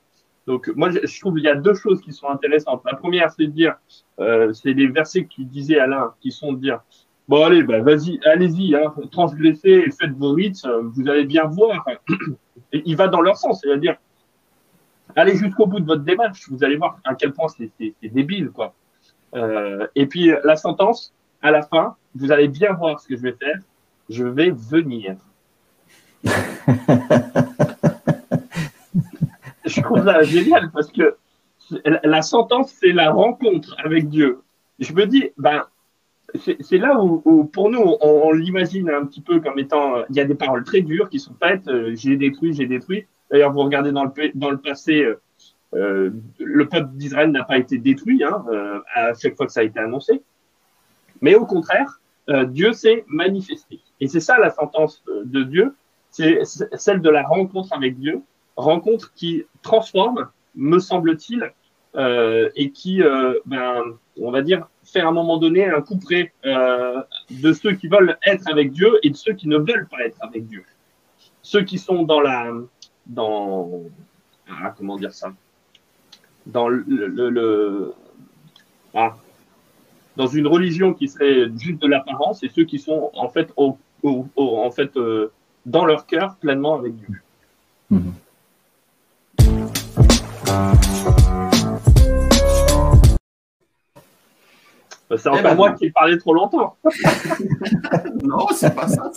Donc 0.47 0.68
moi 0.77 0.90
je, 0.90 1.21
trouve 1.21 1.35
qu'il 1.35 1.44
y 1.44 1.49
a 1.49 1.55
deux 1.55 1.75
choses 1.75 2.01
qui 2.01 2.12
sont 2.12 2.29
intéressantes. 2.29 2.83
La 2.87 2.97
première 2.97 3.31
c'est 3.31 3.47
de 3.47 3.51
dire, 3.51 3.75
euh, 4.18 4.53
c'est 4.53 4.73
les 4.73 4.87
versets 4.87 5.27
qui 5.27 5.44
disaient 5.44 5.79
Alain, 5.79 6.14
qui 6.21 6.31
sont 6.31 6.53
de 6.53 6.59
dire 6.59 6.81
bon 7.27 7.44
allez, 7.44 7.62
bah, 7.62 7.81
vas-y, 7.81 8.18
allez-y, 8.25 8.75
hein, 8.75 8.94
transgressez 9.11 9.85
et 9.87 9.90
faites 9.90 10.12
vos 10.12 10.33
rites, 10.33 10.66
vous 10.94 11.09
allez 11.09 11.27
bien 11.27 11.44
voir. 11.44 11.85
Il 12.73 12.97
va 12.97 13.09
dans 13.09 13.21
leur 13.21 13.37
sens, 13.37 13.61
c'est-à-dire 13.62 13.97
allez 15.16 15.37
jusqu'au 15.37 15.66
bout 15.66 15.81
de 15.81 15.87
votre 15.87 16.03
démarche, 16.03 16.49
vous 16.49 16.64
allez 16.64 16.77
voir 16.77 16.99
à 17.05 17.14
quel 17.14 17.33
point 17.33 17.49
c'est 17.49 17.71
débile, 18.03 18.51
quoi. 18.51 18.73
Euh, 19.35 19.87
et 19.94 20.07
puis 20.07 20.33
la 20.44 20.57
sentence, 20.57 21.12
à 21.42 21.51
la 21.51 21.62
fin, 21.62 21.97
vous 22.14 22.33
allez 22.33 22.49
bien 22.49 22.73
voir 22.73 22.99
ce 23.01 23.09
que 23.09 23.16
je 23.16 23.23
vais 23.23 23.33
faire. 23.33 23.59
Je 24.09 24.25
vais 24.25 24.51
venir. 24.51 25.16
je 29.64 29.81
trouve 29.83 30.05
ça 30.05 30.23
génial 30.23 30.71
parce 30.73 30.90
que 30.90 31.16
la 32.03 32.23
sentence, 32.23 32.73
c'est 32.81 32.92
la 32.92 33.11
rencontre 33.11 33.77
avec 33.85 34.09
Dieu. 34.09 34.40
Je 34.79 34.92
me 34.92 35.07
dis, 35.07 35.31
ben, 35.37 35.64
c'est 36.35 36.79
là 36.79 37.01
où, 37.01 37.44
pour 37.44 37.71
nous, 37.71 37.97
on, 38.01 38.33
l'imagine 38.33 38.88
un 38.90 39.05
petit 39.05 39.21
peu 39.21 39.40
comme 39.40 39.59
étant, 39.59 40.05
il 40.11 40.16
y 40.16 40.21
a 40.21 40.25
des 40.25 40.35
paroles 40.35 40.64
très 40.64 40.81
dures 40.81 41.09
qui 41.11 41.18
sont 41.21 41.35
faites, 41.40 41.68
euh, 41.68 41.94
j'ai 41.94 42.16
détruit, 42.16 42.55
j'ai 42.55 42.66
détruit. 42.66 43.07
D'ailleurs, 43.31 43.53
vous 43.53 43.61
regardez 43.61 43.92
dans 43.92 44.05
le, 44.05 44.12
dans 44.35 44.51
le 44.51 44.59
passé, 44.59 45.03
euh, 45.03 45.21
euh, 45.75 46.11
le 46.38 46.68
peuple 46.68 46.90
d'Israël 46.94 47.31
n'a 47.31 47.44
pas 47.44 47.59
été 47.59 47.79
détruit 47.79 48.25
hein, 48.25 48.44
euh, 48.51 48.81
à 48.94 49.12
chaque 49.14 49.37
fois 49.37 49.47
que 49.47 49.53
ça 49.53 49.61
a 49.61 49.64
été 49.64 49.79
annoncé. 49.79 50.23
Mais 51.21 51.35
au 51.35 51.44
contraire, 51.44 52.01
euh, 52.29 52.45
Dieu 52.45 52.73
s'est 52.73 53.05
manifesté. 53.09 53.81
Et 54.01 54.09
c'est 54.09 54.21
ça 54.21 54.38
la 54.38 54.51
sentence 54.51 55.03
de 55.25 55.43
Dieu, 55.43 55.75
c'est 56.11 56.45
celle 56.45 57.01
de 57.01 57.11
la 57.11 57.23
rencontre 57.23 57.73
avec 57.73 57.99
Dieu, 57.99 58.23
rencontre 58.57 59.12
qui 59.14 59.45
transforme, 59.62 60.29
me 60.55 60.79
semble-t-il, 60.79 61.53
et 62.55 62.71
qui, 62.71 63.03
ben, 63.47 63.83
on 64.21 64.31
va 64.31 64.43
dire, 64.43 64.69
fait 64.85 65.01
à 65.01 65.09
un 65.09 65.12
moment 65.12 65.37
donné 65.37 65.64
un 65.64 65.81
coup 65.83 65.99
près 65.99 66.33
de 66.45 67.53
ceux 67.53 67.73
qui 67.73 67.88
veulent 67.88 68.17
être 68.25 68.49
avec 68.49 68.73
Dieu 68.73 69.01
et 69.03 69.11
de 69.11 69.17
ceux 69.17 69.33
qui 69.33 69.49
ne 69.49 69.57
veulent 69.59 69.88
pas 69.91 70.05
être 70.05 70.19
avec 70.21 70.47
Dieu. 70.47 70.64
Ceux 71.43 71.62
qui 71.62 71.79
sont 71.79 72.05
dans 72.05 72.21
la, 72.21 72.53
dans, 73.07 73.83
ah, 74.49 74.75
comment 74.77 74.97
dire 74.97 75.12
ça, 75.12 75.33
dans 76.47 76.69
le, 76.69 76.85
le, 76.87 77.95
ah, 78.95 79.17
dans 80.18 80.26
une 80.26 80.48
religion 80.48 80.92
qui 80.94 81.07
serait 81.07 81.48
juste 81.57 81.81
de 81.81 81.87
l'apparence 81.87 82.42
et 82.42 82.48
ceux 82.48 82.64
qui 82.64 82.81
sont 82.81 83.11
en 83.14 83.28
fait 83.28 83.52
au, 83.57 83.78
en 84.37 84.70
fait 84.72 84.96
euh, 84.96 85.31
dans 85.64 85.85
leur 85.85 86.07
cœur 86.07 86.37
pleinement 86.37 86.74
avec 86.74 86.96
Dieu. 86.96 87.22
Mhm. 87.90 88.12
C'est 95.16 95.28
encore 95.28 95.40
eh 95.40 95.42
ben, 95.42 95.54
moi 95.54 95.72
qui 95.72 95.87
ai 95.87 95.90
parlé 95.90 96.18
trop 96.18 96.35
longtemps. 96.35 96.76
non, 98.24 98.46
c'est 98.52 98.74
pas 98.74 98.88
ça. 98.88 99.11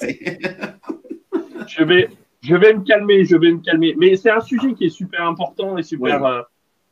je 1.68 1.84
vais, 1.84 2.10
je 2.42 2.56
vais 2.56 2.74
me 2.74 2.82
calmer, 2.82 3.26
je 3.26 3.36
vais 3.36 3.52
me 3.52 3.60
calmer. 3.60 3.96
Mais 3.98 4.16
c'est 4.16 4.30
un 4.30 4.40
sujet 4.40 4.74
qui 4.74 4.86
est 4.86 4.90
super 4.90 5.26
important 5.26 5.78
et 5.78 5.84
super. 5.84 6.24
Euh, 6.24 6.42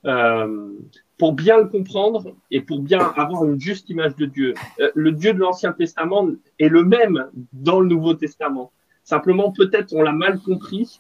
euh, 0.06 0.70
pour 1.20 1.34
bien 1.34 1.58
le 1.58 1.66
comprendre 1.66 2.34
et 2.50 2.62
pour 2.62 2.80
bien 2.80 3.00
avoir 3.18 3.44
une 3.44 3.60
juste 3.60 3.90
image 3.90 4.16
de 4.16 4.26
Dieu. 4.26 4.54
Euh, 4.80 4.90
le 4.96 5.12
Dieu 5.12 5.34
de 5.34 5.40
l'Ancien 5.40 5.74
Testament 5.74 6.30
est 6.58 6.70
le 6.70 6.84
même 6.84 7.28
dans 7.52 7.82
le 7.82 7.88
Nouveau 7.88 8.14
Testament. 8.14 8.72
Simplement, 9.04 9.52
peut-être 9.52 9.94
on 9.94 10.02
l'a 10.02 10.14
mal 10.14 10.40
compris 10.40 11.00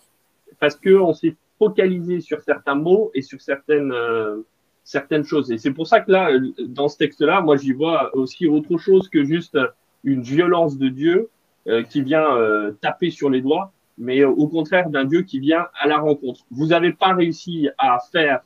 parce 0.59 0.75
que 0.75 0.89
on 0.89 1.13
s'est 1.13 1.37
focalisé 1.57 2.19
sur 2.19 2.41
certains 2.41 2.75
mots 2.75 3.11
et 3.13 3.21
sur 3.21 3.39
certaines 3.39 3.93
euh, 3.93 4.41
certaines 4.83 5.23
choses. 5.23 5.51
Et 5.51 5.57
c'est 5.57 5.71
pour 5.71 5.87
ça 5.87 6.01
que 6.01 6.11
là, 6.11 6.31
dans 6.67 6.89
ce 6.89 6.97
texte-là, 6.97 7.41
moi, 7.41 7.55
j'y 7.55 7.71
vois 7.71 8.13
aussi 8.15 8.45
autre 8.47 8.77
chose 8.77 9.07
que 9.07 9.23
juste 9.23 9.57
une 10.03 10.21
violence 10.21 10.77
de 10.77 10.89
Dieu 10.89 11.29
euh, 11.67 11.83
qui 11.83 12.01
vient 12.01 12.27
taper 12.81 13.09
sur 13.09 13.29
les 13.29 13.41
doigts, 13.41 13.71
mais 13.97 14.23
au 14.25 14.47
contraire 14.47 14.89
d'un 14.89 15.05
Dieu 15.05 15.21
qui 15.21 15.39
vient 15.39 15.67
à 15.79 15.87
la 15.87 15.99
rencontre. 15.99 16.41
Vous 16.51 16.67
n'avez 16.67 16.91
pas 16.91 17.13
réussi 17.13 17.69
à 17.77 17.99
faire 18.11 18.41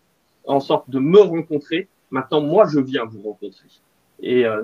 en 0.46 0.60
sorte 0.60 0.90
de 0.90 1.00
me 1.00 1.20
rencontrer. 1.20 1.88
Maintenant, 2.12 2.42
moi, 2.42 2.66
je 2.68 2.80
viens 2.80 3.06
vous 3.06 3.22
rencontrer. 3.22 3.68
Et 4.22 4.46
euh, 4.46 4.64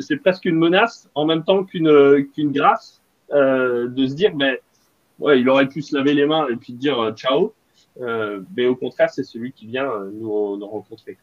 c'est 0.00 0.16
presque 0.16 0.44
une 0.44 0.56
menace 0.56 1.08
en 1.14 1.24
même 1.24 1.44
temps 1.44 1.64
qu'une 1.64 2.26
grâce 2.52 3.00
euh, 3.32 3.88
de 3.88 4.06
se 4.06 4.14
dire, 4.14 4.34
ben, 4.34 4.56
ouais, 5.18 5.40
il 5.40 5.48
aurait 5.48 5.68
pu 5.68 5.82
se 5.82 5.94
laver 5.96 6.14
les 6.14 6.26
mains 6.26 6.46
et 6.48 6.56
puis 6.56 6.72
dire 6.72 6.98
euh, 7.00 7.12
ciao. 7.12 7.54
Mais 8.56 8.66
au 8.66 8.76
contraire, 8.76 9.10
c'est 9.10 9.24
celui 9.24 9.52
qui 9.52 9.66
vient 9.66 9.90
nous, 10.12 10.56
nous 10.56 10.66
rencontrer. 10.66 11.16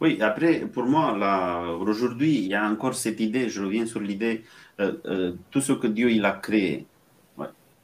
Oui, 0.00 0.20
après, 0.20 0.60
pour 0.60 0.84
moi, 0.84 1.16
aujourd'hui, 1.80 2.36
il 2.36 2.46
y 2.48 2.54
a 2.54 2.68
encore 2.68 2.94
cette 2.94 3.20
idée, 3.20 3.48
je 3.48 3.62
reviens 3.62 3.86
sur 3.86 4.00
l'idée, 4.00 4.42
tout 5.50 5.60
ce 5.62 5.72
que 5.72 5.86
Dieu 5.86 6.10
il 6.10 6.24
a 6.26 6.32
créé, 6.32 6.86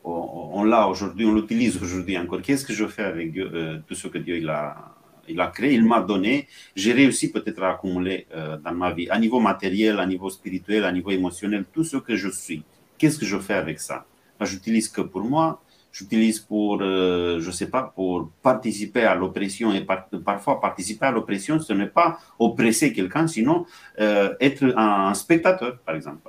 on, 0.09 0.65
l'a 0.65 0.87
aujourd'hui, 0.89 1.27
on 1.27 1.35
l'utilise 1.35 1.81
aujourd'hui 1.83 2.19
encore. 2.19 2.41
Qu'est-ce 2.43 2.65
que 2.65 2.73
je 2.73 2.87
fais 2.87 3.05
avec 3.05 3.37
euh, 3.37 3.79
tout 3.87 3.95
ce 3.95 4.09
que 4.09 4.19
Dieu 4.19 4.39
il 4.39 4.49
a, 4.49 4.95
il 5.29 5.41
a 5.41 5.49
créé, 5.49 5.75
il 5.75 5.85
m'a 5.85 6.01
donné 6.01 6.49
J'ai 6.75 6.93
réussi 6.93 7.31
peut-être 7.31 7.63
à 7.63 7.73
accumuler 7.73 8.27
euh, 8.35 8.57
dans 8.59 8.75
ma 8.75 8.93
vie, 8.93 9.09
à 9.11 9.19
niveau 9.19 9.41
matériel, 9.41 9.99
à 9.99 10.07
niveau 10.07 10.31
spirituel, 10.31 10.85
à 10.85 10.93
niveau 10.93 11.11
émotionnel, 11.11 11.65
tout 11.73 11.85
ce 11.85 11.97
que 11.97 12.17
je 12.17 12.29
suis. 12.29 12.63
Qu'est-ce 12.97 13.19
que 13.19 13.27
je 13.27 13.39
fais 13.39 13.55
avec 13.55 13.81
ça? 13.81 14.07
J'utilise 14.41 14.89
que 14.89 15.01
pour 15.01 15.23
moi, 15.23 15.61
j'utilise 15.93 16.39
pour, 16.39 16.79
euh, 16.81 17.41
je 17.41 17.51
sais 17.51 17.69
pas, 17.69 17.93
pour 17.95 18.31
participer 18.43 19.03
à 19.03 19.15
l'oppression. 19.15 19.73
Et 19.73 19.85
parfois, 20.25 20.61
participer 20.61 21.07
à 21.07 21.11
l'oppression, 21.11 21.59
ce 21.59 21.73
n'est 21.73 21.87
pas 21.87 22.19
oppresser 22.39 22.93
quelqu'un, 22.93 23.27
sinon 23.27 23.67
être 23.99 24.75
un 24.77 25.13
spectateur, 25.15 25.79
par 25.81 25.97
exemple. 25.97 26.23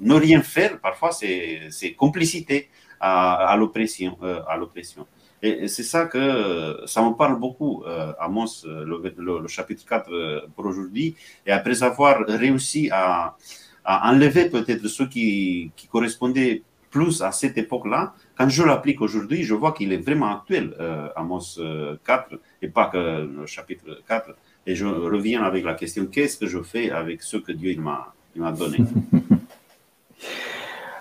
Ne 0.00 0.14
rien 0.14 0.42
faire, 0.42 0.78
parfois, 0.80 1.10
c'est 1.12 1.92
complicité 1.96 2.68
à, 3.00 3.56
l'oppression. 3.58 4.16
Euh, 4.22 4.40
à 4.48 4.56
l'oppression. 4.56 5.06
Et 5.42 5.68
c'est 5.68 5.84
ça 5.84 6.06
que 6.06 6.80
ça 6.86 7.00
me 7.02 7.14
parle 7.14 7.38
beaucoup, 7.38 7.84
euh, 7.86 8.12
Amos, 8.18 8.64
euh, 8.66 8.84
le, 8.84 9.40
le, 9.40 9.46
chapitre 9.46 9.84
4 9.86 10.48
pour 10.56 10.66
aujourd'hui. 10.66 11.14
Et 11.46 11.52
après 11.52 11.82
avoir 11.82 12.26
réussi 12.26 12.90
à, 12.92 13.36
à 13.84 14.10
enlever 14.10 14.50
peut-être 14.50 14.88
ceux 14.88 15.06
qui, 15.06 15.70
qui, 15.76 15.86
correspondaient 15.86 16.62
plus 16.90 17.22
à 17.22 17.30
cette 17.30 17.56
époque-là, 17.56 18.14
quand 18.36 18.48
je 18.48 18.64
l'applique 18.64 19.00
aujourd'hui, 19.00 19.44
je 19.44 19.54
vois 19.54 19.72
qu'il 19.72 19.92
est 19.92 19.98
vraiment 19.98 20.38
actuel, 20.38 20.74
Amos 21.14 21.60
4, 22.04 22.40
et 22.62 22.68
pas 22.68 22.86
que 22.86 22.96
le 22.96 23.46
chapitre 23.46 24.00
4. 24.08 24.30
Et 24.66 24.74
je 24.74 24.86
reviens 24.86 25.42
avec 25.42 25.64
la 25.64 25.74
question, 25.74 26.06
qu'est-ce 26.06 26.38
que 26.38 26.46
je 26.46 26.62
fais 26.62 26.90
avec 26.90 27.22
ce 27.22 27.36
que 27.36 27.52
Dieu 27.52 27.76
m'a 27.78 28.52
donné? 28.52 28.78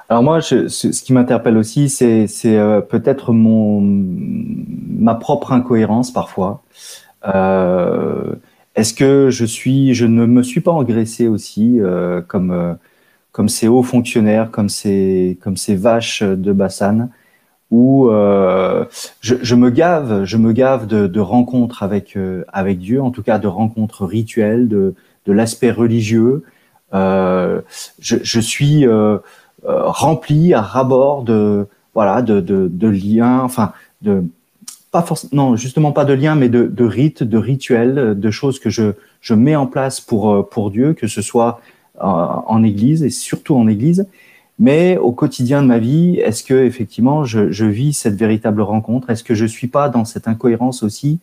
Alors 0.10 0.24
moi, 0.24 0.42
ce, 0.42 1.04
qui 1.04 1.12
m'interpelle 1.14 1.58
aussi, 1.58 1.90
c'est 1.90 2.28
euh, 2.46 2.80
peut-être 2.82 3.34
mon 3.34 3.82
ma 3.82 5.16
propre 5.16 5.52
incohérence 5.52 6.12
parfois. 6.12 6.64
Euh, 7.28 8.36
Est-ce 8.76 8.94
que 8.94 9.30
je 9.30 9.46
suis, 9.46 9.94
je 9.94 10.06
ne 10.06 10.26
me 10.26 10.44
suis 10.44 10.62
pas 10.62 10.72
engraissé 10.72 11.28
aussi 11.28 11.80
euh, 11.82 12.22
comme 12.22 12.52
euh, 12.52 12.74
comme 13.34 13.50
ces 13.50 13.68
hauts 13.68 13.84
fonctionnaires, 13.84 14.50
comme 14.52 14.70
ces 14.70 15.38
comme 15.42 15.58
ces 15.58 15.76
vaches 15.76 16.24
de 16.24 16.54
Bassane, 16.54 17.10
où 17.72 18.10
euh, 18.10 18.86
je, 19.22 19.36
je, 19.42 19.56
me 19.56 19.70
gave, 19.70 20.24
je 20.26 20.38
me 20.38 20.54
gave 20.54 20.88
de, 20.88 21.08
de 21.08 21.20
rencontres 21.20 21.84
avec 21.84 22.18
avec 22.54 22.80
Dieu, 22.80 23.02
en 23.02 23.12
tout 23.12 23.24
cas 23.24 23.40
de 23.40 23.48
rencontres 23.48 24.06
rituelles, 24.06 24.68
de 24.70 24.96
de 25.26 25.34
l'aspect 25.34 25.72
religieux. 25.72 26.44
je, 26.94 27.62
je 28.00 28.40
suis 28.40 28.88
euh, 28.88 29.18
rempli 29.66 30.54
à 30.54 30.62
rabord 30.62 31.24
de 31.24 31.68
voilà 31.98 32.22
de, 32.22 32.40
de, 32.42 32.88
liens, 32.88 33.42
enfin 33.42 33.74
de 34.04 34.24
pas 34.92 35.02
forcément, 35.02 35.50
non 35.50 35.56
justement 35.56 35.92
pas 35.92 36.06
de 36.06 36.14
liens, 36.14 36.36
mais 36.36 36.48
de, 36.48 36.68
de 36.68 36.86
rites, 36.86 37.24
de 37.24 37.38
rituels, 37.40 38.20
de 38.20 38.32
choses 38.32 38.60
que 38.60 38.70
je 38.70 38.92
je 39.20 39.34
mets 39.34 39.56
en 39.56 39.66
place 39.66 40.00
pour 40.00 40.32
euh, 40.32 40.44
pour 40.44 40.70
Dieu, 40.70 40.94
que 40.94 41.08
ce 41.08 41.24
soit 41.24 41.60
euh, 41.96 42.02
en 42.04 42.64
Église 42.64 43.02
et 43.02 43.10
surtout 43.10 43.56
en 43.56 43.68
Église. 43.68 44.06
Mais 44.60 44.98
au 44.98 45.12
quotidien 45.12 45.64
de 45.64 45.68
ma 45.68 45.80
vie, 45.80 46.18
est-ce 46.18 46.44
que 46.44 46.54
effectivement 46.54 47.26
je, 47.26 47.52
je 47.52 47.66
vis 47.66 47.94
cette 47.94 48.16
véritable 48.16 48.62
rencontre? 48.62 49.10
Est-ce 49.10 49.24
que 49.24 49.34
je 49.34 49.46
suis 49.46 49.68
pas 49.68 49.90
dans 49.90 50.06
cette 50.06 50.28
incohérence 50.28 50.84
aussi 50.84 51.20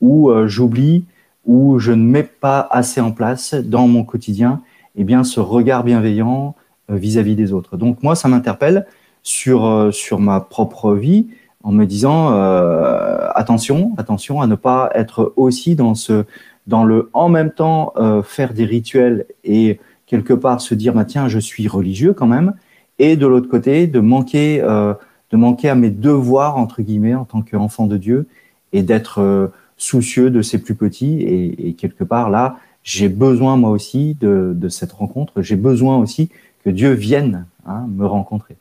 où 0.00 0.30
j'oublie, 0.46 1.04
où 1.46 1.78
je 1.78 1.92
ne 1.92 2.02
mets 2.02 2.22
pas 2.22 2.60
assez 2.70 3.00
en 3.00 3.12
place 3.12 3.54
dans 3.54 3.88
mon 3.88 4.04
quotidien, 4.04 4.60
eh 4.96 5.04
bien 5.04 5.24
ce 5.24 5.40
regard 5.40 5.84
bienveillant, 5.84 6.54
euh, 6.88 6.94
vis-à-vis 6.94 7.34
des 7.34 7.52
autres. 7.52 7.76
Donc 7.76 8.04
moi, 8.04 8.14
ça 8.14 8.28
m'interpelle 8.28 8.86
sur 9.24 9.66
euh, 9.66 9.90
sur 9.90 10.20
ma 10.20 10.38
propre 10.38 10.94
vie 10.94 11.26
en 11.64 11.72
me 11.72 11.84
disant 11.84 12.32
euh, 12.32 13.28
attention, 13.34 13.92
attention 13.98 14.40
à 14.40 14.46
ne 14.46 14.54
pas 14.54 14.90
être 14.94 15.32
aussi 15.34 15.74
dans 15.74 15.96
ce 15.96 16.24
dans 16.68 16.84
le 16.84 17.10
en 17.12 17.28
même 17.28 17.50
temps 17.50 17.92
faire 18.24 18.52
des 18.52 18.64
rituels 18.64 19.26
et 19.44 19.78
quelque 20.06 20.32
part 20.32 20.60
se 20.60 20.74
dire 20.74 20.94
bah 20.94 21.04
tiens 21.04 21.28
je 21.28 21.38
suis 21.38 21.68
religieux 21.68 22.12
quand 22.12 22.26
même 22.26 22.54
et 22.98 23.16
de 23.16 23.24
l'autre 23.24 23.48
côté 23.48 23.86
de 23.86 24.00
manquer 24.00 24.60
de 24.60 25.36
manquer 25.36 25.68
à 25.68 25.76
mes 25.76 25.90
devoirs 25.90 26.56
entre 26.56 26.82
guillemets 26.82 27.14
en 27.14 27.24
tant 27.24 27.42
qu'enfant 27.42 27.86
de 27.86 27.96
Dieu 27.96 28.26
et 28.72 28.82
d'être 28.82 29.52
soucieux 29.76 30.28
de 30.30 30.42
ses 30.42 30.58
plus 30.60 30.74
petits 30.74 31.22
et, 31.22 31.68
et 31.68 31.74
quelque 31.74 32.02
part 32.02 32.30
là 32.30 32.56
j'ai 32.82 33.08
besoin 33.08 33.56
moi 33.56 33.70
aussi 33.70 34.16
de, 34.20 34.52
de 34.52 34.68
cette 34.68 34.90
rencontre 34.90 35.42
j'ai 35.42 35.56
besoin 35.56 35.98
aussi 35.98 36.30
que 36.66 36.70
Dieu 36.70 36.90
vienne 36.90 37.46
hein, 37.64 37.86
me 37.86 38.04
rencontrer. 38.06 38.56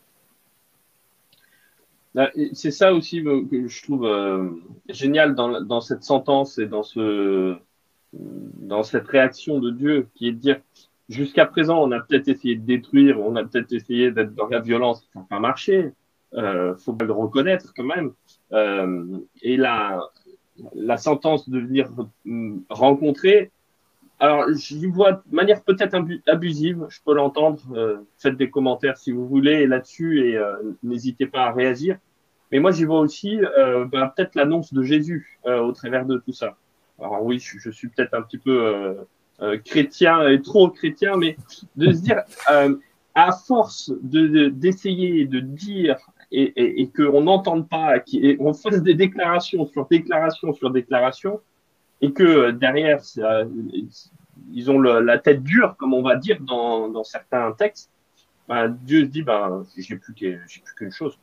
C'est 2.53 2.69
ça 2.69 2.93
aussi 2.93 3.23
que 3.23 3.67
je 3.67 3.83
trouve 3.83 4.05
euh, 4.05 4.47
génial 4.89 5.33
dans, 5.33 5.81
cette 5.81 6.03
sentence 6.03 6.59
et 6.59 6.67
dans, 6.67 6.83
ce, 6.83 7.57
dans 8.13 8.83
cette 8.83 9.07
réaction 9.07 9.59
de 9.59 9.71
Dieu, 9.71 10.07
qui 10.13 10.27
est 10.27 10.33
de 10.33 10.37
dire, 10.37 10.61
jusqu'à 11.09 11.47
présent, 11.47 11.81
on 11.81 11.91
a 11.91 11.99
peut-être 11.99 12.27
essayé 12.27 12.55
de 12.55 12.63
détruire, 12.63 13.19
on 13.19 13.35
a 13.35 13.43
peut-être 13.43 13.73
essayé 13.73 14.11
d'être 14.11 14.35
dans 14.35 14.47
la 14.49 14.59
violence, 14.59 15.09
ça 15.11 15.21
n'a 15.21 15.25
pas 15.27 15.39
marché, 15.39 15.91
euh, 16.35 16.75
faut 16.77 16.95
le 16.97 17.11
reconnaître 17.11 17.73
quand 17.75 17.83
même. 17.83 18.11
Euh, 18.53 19.17
et 19.41 19.57
la, 19.57 19.99
la 20.75 20.97
sentence 20.97 21.49
de 21.49 21.59
venir 21.59 21.89
rencontrer, 22.69 23.51
alors, 24.19 24.45
j'y 24.53 24.87
vois 24.87 25.11
de 25.11 25.35
manière 25.35 25.61
peut-être 25.61 25.97
abusive, 26.27 26.85
je 26.89 26.99
peux 27.05 27.13
l'entendre. 27.13 27.59
Euh, 27.73 27.97
faites 28.17 28.37
des 28.37 28.49
commentaires 28.49 28.97
si 28.97 29.11
vous 29.11 29.27
voulez 29.27 29.67
là-dessus 29.67 30.25
et 30.25 30.37
euh, 30.37 30.55
n'hésitez 30.83 31.25
pas 31.25 31.45
à 31.45 31.51
réagir. 31.51 31.97
Mais 32.51 32.59
moi, 32.59 32.71
j'y 32.71 32.85
vois 32.85 32.99
aussi 32.99 33.39
euh, 33.43 33.85
bah, 33.85 34.13
peut-être 34.15 34.35
l'annonce 34.35 34.73
de 34.73 34.83
Jésus 34.83 35.39
au 35.45 35.71
travers 35.73 36.05
de 36.05 36.17
tout 36.17 36.31
ça. 36.31 36.55
Alors 36.99 37.23
oui, 37.23 37.39
je, 37.39 37.69
suis 37.69 37.89
peut-être 37.89 38.13
un 38.13 38.21
petit 38.21 38.37
peu 38.37 38.95
chrétien 39.65 40.29
et 40.29 40.41
trop 40.41 40.69
chrétien, 40.69 41.17
mais 41.17 41.35
de 41.75 41.91
se 41.91 42.01
dire, 42.01 42.23
à 43.15 43.31
force 43.33 43.91
de 44.01 44.47
d'essayer 44.47 45.25
de, 45.25 45.41
dire 45.41 45.97
et, 46.31 46.81
et, 46.81 46.89
qu'on 46.89 47.23
n'entende 47.23 47.67
pas, 47.67 47.99
qu'on 47.99 48.53
fasse 48.53 48.81
des 48.81 48.93
déclarations 48.93 49.65
sur 49.65 49.87
déclarations 49.87 50.53
sur 50.53 50.69
déclarations, 50.69 51.41
et 52.01 52.11
que 52.11 52.51
derrière, 52.51 52.99
ils 54.51 54.71
ont 54.71 54.79
la 54.79 55.17
tête 55.17 55.43
dure, 55.43 55.75
comme 55.77 55.93
on 55.93 56.01
va 56.01 56.15
dire 56.15 56.39
dans, 56.41 56.89
dans 56.89 57.03
certains 57.03 57.51
textes, 57.53 57.89
bah, 58.47 58.67
Dieu 58.67 59.05
se 59.05 59.09
dit, 59.09 59.23
bah, 59.23 59.63
j'ai 59.77 59.95
plus 59.95 60.13
qu'une 60.13 60.91
chose, 60.91 61.17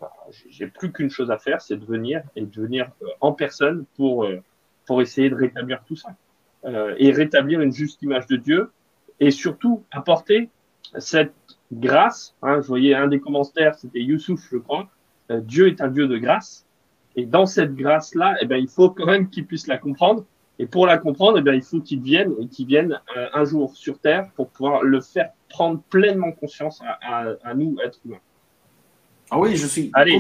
J'ai 0.49 0.67
plus 0.67 0.91
qu'une 0.91 1.11
chose 1.11 1.31
à 1.31 1.39
faire, 1.39 1.61
c'est 1.61 1.77
de 1.77 1.85
venir 1.85 2.23
et 2.35 2.43
de 2.43 2.61
venir 2.61 2.91
euh, 3.03 3.07
en 3.21 3.33
personne 3.33 3.85
pour, 3.97 4.25
euh, 4.25 4.43
pour 4.87 5.01
essayer 5.03 5.31
de 5.31 5.37
rétablir 5.37 5.85
tout 5.87 5.95
ça. 5.95 6.17
Euh, 6.65 6.95
et 6.99 7.11
rétablir 7.11 7.61
une 7.61 7.73
juste 7.73 8.03
image 8.03 8.29
de 8.29 8.37
Dieu 8.37 8.71
et 9.19 9.33
surtout 9.33 9.85
apporter 9.91 10.49
cette 10.99 11.35
grâce. 11.73 12.37
Hein, 12.41 12.61
je 12.61 12.69
voyais 12.69 12.95
un 12.95 13.09
des 13.09 13.19
commentaires, 13.19 13.75
c'était 13.75 14.01
Youssouf, 14.01 14.49
je 14.51 14.59
crois. 14.59 14.89
Euh, 15.31 15.41
Dieu 15.41 15.67
est 15.67 15.81
un 15.81 15.89
Dieu 15.89 16.07
de 16.07 16.19
grâce. 16.19 16.65
Et 17.17 17.27
dans 17.27 17.47
cette 17.47 17.75
grâce-là, 17.75 18.37
eh 18.41 18.47
ben, 18.47 18.57
il 18.57 18.69
faut 18.69 18.91
quand 18.91 19.07
même 19.07 19.29
qu'il 19.29 19.45
puisse 19.45 19.67
la 19.67 19.77
comprendre. 19.77 20.25
Et 20.59 20.67
pour 20.67 20.87
la 20.87 20.99
comprendre, 20.99 21.39
eh 21.39 21.43
bien, 21.43 21.55
il 21.55 21.63
faut 21.63 21.81
qu'il 21.81 22.01
vienne 22.01 22.33
et 22.41 22.47
qu'il 22.47 22.67
vienne 22.67 23.01
euh, 23.17 23.29
un 23.33 23.45
jour 23.45 23.75
sur 23.75 23.99
Terre 23.99 24.29
pour 24.37 24.49
pouvoir 24.51 24.83
le 24.83 25.01
faire 25.01 25.31
prendre 25.49 25.81
pleinement 25.91 26.33
conscience 26.33 26.81
à, 27.03 27.25
à, 27.43 27.55
nous, 27.55 27.77
êtres 27.85 27.99
humains. 28.05 28.21
Ah 29.31 29.39
oui, 29.39 29.57
je 29.57 29.67
suis. 29.67 29.91
Allez, 29.95 30.19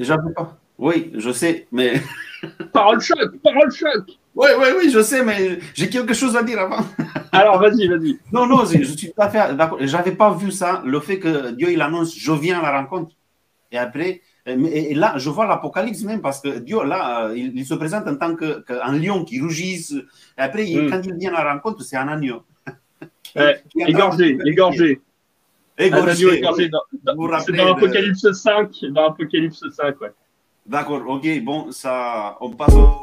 j'avais 0.00 0.32
pas. 0.32 0.56
Oui, 0.78 1.12
je 1.14 1.30
sais, 1.30 1.66
mais. 1.72 1.94
parole 2.72 3.00
choc, 3.00 3.36
parole 3.42 3.70
choc. 3.70 4.04
Oui, 4.34 4.48
oui, 4.58 4.66
oui, 4.78 4.90
je 4.90 5.00
sais, 5.02 5.24
mais 5.24 5.58
j'ai 5.74 5.88
quelque 5.88 6.12
chose 6.12 6.36
à 6.36 6.42
dire 6.42 6.60
avant. 6.60 6.84
Alors, 7.32 7.58
vas-y, 7.58 7.88
vas-y. 7.88 8.18
Non, 8.32 8.46
non, 8.46 8.64
je 8.64 8.82
suis 8.82 9.08
pas 9.08 9.30
fait 9.30 9.54
d'accord. 9.54 9.78
J'avais 9.80 10.12
pas 10.12 10.32
vu 10.34 10.52
ça, 10.52 10.82
le 10.84 11.00
fait 11.00 11.18
que 11.18 11.52
Dieu 11.52 11.72
il 11.72 11.80
annonce, 11.80 12.16
je 12.16 12.32
viens 12.32 12.60
à 12.60 12.62
la 12.62 12.78
rencontre. 12.80 13.14
Et 13.72 13.78
après, 13.78 14.20
et 14.46 14.94
là, 14.94 15.14
je 15.16 15.28
vois 15.28 15.46
l'Apocalypse 15.46 16.02
même 16.04 16.20
parce 16.20 16.40
que 16.40 16.58
Dieu, 16.58 16.84
là, 16.84 17.26
euh, 17.26 17.36
il, 17.36 17.66
se 17.66 17.74
présente 17.74 18.06
en 18.06 18.16
tant 18.16 18.36
qu'un 18.36 18.92
lion 18.92 19.24
qui 19.24 19.40
rougisse. 19.40 19.92
Et 19.92 20.40
après, 20.40 20.64
hmm. 20.64 20.88
quand 20.88 21.00
il 21.04 21.14
vient 21.16 21.34
à 21.34 21.42
la 21.42 21.52
rencontre, 21.54 21.82
c'est 21.82 21.96
un 21.96 22.06
agneau. 22.06 22.42
égorgé, 23.76 24.38
égorgé. 24.44 25.00
Égorgé. 25.78 26.38
égorgé 26.38 26.70
c'est 27.44 27.52
dans 27.52 27.64
l'Apocalypse 27.66 28.32
5. 28.32 28.70
Dans 28.90 29.02
l'Apocalypse 29.02 29.62
5, 29.72 30.00
ouais. 30.00 30.12
D'accord, 30.64 31.02
ok, 31.06 31.44
bon, 31.44 31.70
ça, 31.70 32.36
on 32.40 32.50
passe 32.50 32.74
au... 32.74 33.02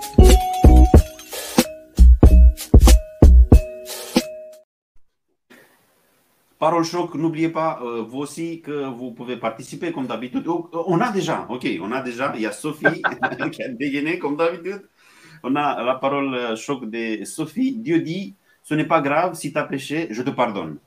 Parole 6.64 6.86
choc, 6.86 7.16
n'oubliez 7.16 7.50
pas, 7.50 7.82
euh, 7.84 8.04
vous 8.08 8.20
aussi, 8.20 8.62
que 8.62 8.88
vous 8.88 9.12
pouvez 9.12 9.36
participer 9.36 9.92
comme 9.92 10.08
d'habitude. 10.08 10.48
Oh, 10.48 10.70
on 10.88 11.02
a 11.02 11.12
déjà, 11.12 11.46
ok, 11.50 11.68
on 11.82 11.92
a 11.92 12.02
déjà, 12.02 12.32
il 12.36 12.42
y 12.42 12.46
a 12.46 12.54
Sophie 12.54 13.02
qui 13.52 13.64
a 13.64 13.68
dégainé 13.68 14.18
comme 14.18 14.38
d'habitude. 14.38 14.82
On 15.44 15.58
a 15.58 15.84
la 15.84 15.96
parole 15.96 16.34
euh, 16.34 16.56
choc 16.56 16.90
de 16.90 17.26
Sophie. 17.26 17.76
Dieu 17.76 18.00
dit, 18.00 18.36
ce 18.64 18.76
n'est 18.76 18.86
pas 18.86 19.02
grave, 19.02 19.34
si 19.34 19.52
tu 19.52 19.60
as 19.60 19.66
péché, 19.66 20.08
je 20.12 20.24
te 20.24 20.30
pardonne. 20.30 20.78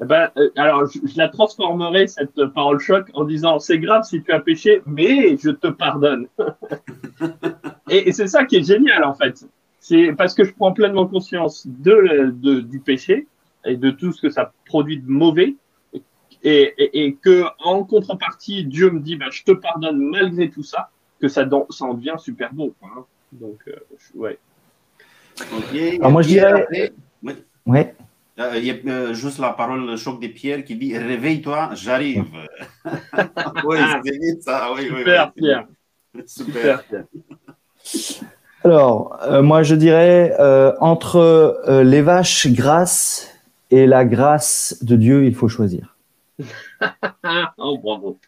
Eh 0.00 0.04
ben, 0.04 0.30
euh, 0.36 0.48
alors, 0.54 0.86
je, 0.86 1.00
la 1.16 1.28
transformerai, 1.28 2.06
cette 2.06 2.44
parole 2.54 2.78
choc, 2.78 3.10
en 3.14 3.24
disant, 3.24 3.58
c'est 3.58 3.80
grave 3.80 4.04
si 4.04 4.22
tu 4.22 4.30
as 4.30 4.38
péché, 4.38 4.82
mais 4.86 5.36
je 5.38 5.50
te 5.50 5.66
pardonne. 5.66 6.28
et, 7.90 8.12
c'est 8.12 8.28
ça 8.28 8.44
qui 8.44 8.58
est 8.58 8.64
génial, 8.64 9.02
en 9.02 9.14
fait. 9.14 9.44
C'est 9.80 10.12
parce 10.16 10.34
que 10.34 10.44
je 10.44 10.52
prends 10.52 10.72
pleinement 10.72 11.08
conscience 11.08 11.66
de, 11.66 12.32
de 12.32 12.60
du 12.60 12.78
péché 12.78 13.26
et 13.64 13.76
de 13.76 13.90
tout 13.90 14.12
ce 14.12 14.22
que 14.22 14.30
ça 14.30 14.52
produit 14.64 14.98
de 14.98 15.08
mauvais, 15.08 15.54
et, 16.44 17.04
et, 17.04 17.14
que 17.14 17.44
en 17.58 17.82
contrepartie, 17.84 18.64
Dieu 18.64 18.90
me 18.90 19.00
dit, 19.00 19.16
bah, 19.16 19.26
je 19.30 19.42
te 19.42 19.52
pardonne 19.52 19.98
malgré 19.98 20.50
tout 20.50 20.62
ça, 20.62 20.90
que 21.20 21.28
ça, 21.28 21.48
ça 21.70 21.84
en 21.84 21.94
devient 21.94 22.16
super 22.18 22.52
beau. 22.52 22.74
Hein. 22.82 23.04
Donc, 23.32 23.60
euh, 23.68 23.76
ouais. 24.14 24.38
Alors 25.98 26.10
moi, 26.10 26.22
je 26.22 26.28
dirais. 26.28 26.92
Ouais. 27.66 27.94
Euh, 28.38 28.52
il 28.56 28.64
y 28.64 28.70
a 28.70 28.74
euh, 28.86 29.14
juste 29.14 29.38
la 29.38 29.50
parole 29.50 29.96
choc 29.96 30.20
des 30.20 30.28
pierres 30.28 30.64
qui 30.64 30.76
dit 30.76 30.96
Réveille-toi, 30.96 31.70
j'arrive. 31.74 32.24
oui, 33.64 33.78
c'est 34.04 34.42
ça. 34.42 34.72
Oui, 34.74 34.84
super, 34.86 35.32
oui, 35.36 35.42
Pierre. 35.42 35.66
Super. 36.26 36.84
Pierre. 36.84 37.04
Alors, 38.64 39.18
moi, 39.42 39.62
je 39.62 39.74
dirais 39.74 40.34
entre 40.80 41.82
les 41.82 42.02
vaches 42.02 42.48
grasses 42.48 43.32
et 43.70 43.86
la 43.86 44.04
grâce 44.04 44.82
de 44.82 44.96
Dieu, 44.96 45.24
il 45.26 45.34
faut 45.34 45.48
choisir. 45.48 45.96
oh, 47.58 47.78
bravo. 47.78 48.18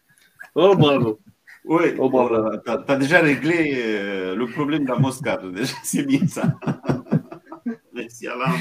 Oh, 0.54 0.74
bravo. 0.76 1.20
Oui, 1.64 1.94
oh, 1.98 2.08
bravo. 2.08 2.58
tu 2.58 2.70
as, 2.70 2.96
déjà 2.96 3.20
réglé 3.20 3.74
euh, 3.76 4.34
le 4.34 4.46
problème 4.46 4.84
de 4.84 4.88
la 4.90 4.98
moscade. 4.98 5.54
C'est 5.82 6.04
bien 6.04 6.26
ça. 6.26 6.58
merci 7.94 8.26
Alain. 8.26 8.52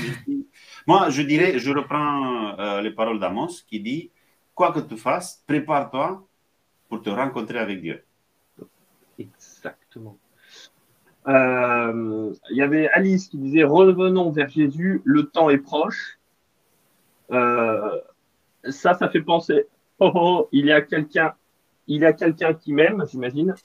Moi, 0.85 1.09
je 1.09 1.21
dirais, 1.21 1.59
je 1.59 1.71
reprends 1.71 2.59
euh, 2.59 2.81
les 2.81 2.91
paroles 2.91 3.19
d'Amos 3.19 3.63
qui 3.67 3.79
dit 3.79 4.11
Quoi 4.53 4.73
que 4.73 4.79
tu 4.79 4.97
fasses, 4.97 5.43
prépare-toi 5.47 6.27
pour 6.89 7.01
te 7.01 7.09
rencontrer 7.09 7.59
avec 7.59 7.81
Dieu. 7.81 8.03
Exactement. 9.17 10.17
Euh, 11.27 12.33
il 12.49 12.57
y 12.57 12.61
avait 12.61 12.89
Alice 12.89 13.27
qui 13.27 13.37
disait 13.37 13.63
Revenons 13.63 14.31
vers 14.31 14.49
Jésus, 14.49 15.01
le 15.03 15.23
temps 15.27 15.49
est 15.49 15.57
proche. 15.57 16.18
Euh, 17.31 17.99
ça, 18.69 18.93
ça 18.93 19.09
fait 19.09 19.21
penser, 19.21 19.67
oh, 19.99 20.11
oh, 20.13 20.19
oh, 20.21 20.49
il 20.51 20.65
y 20.65 20.71
a 20.71 20.81
quelqu'un, 20.81 21.33
il 21.87 22.01
y 22.01 22.05
a 22.05 22.13
quelqu'un 22.13 22.53
qui 22.53 22.73
m'aime, 22.73 23.03
j'imagine. 23.09 23.55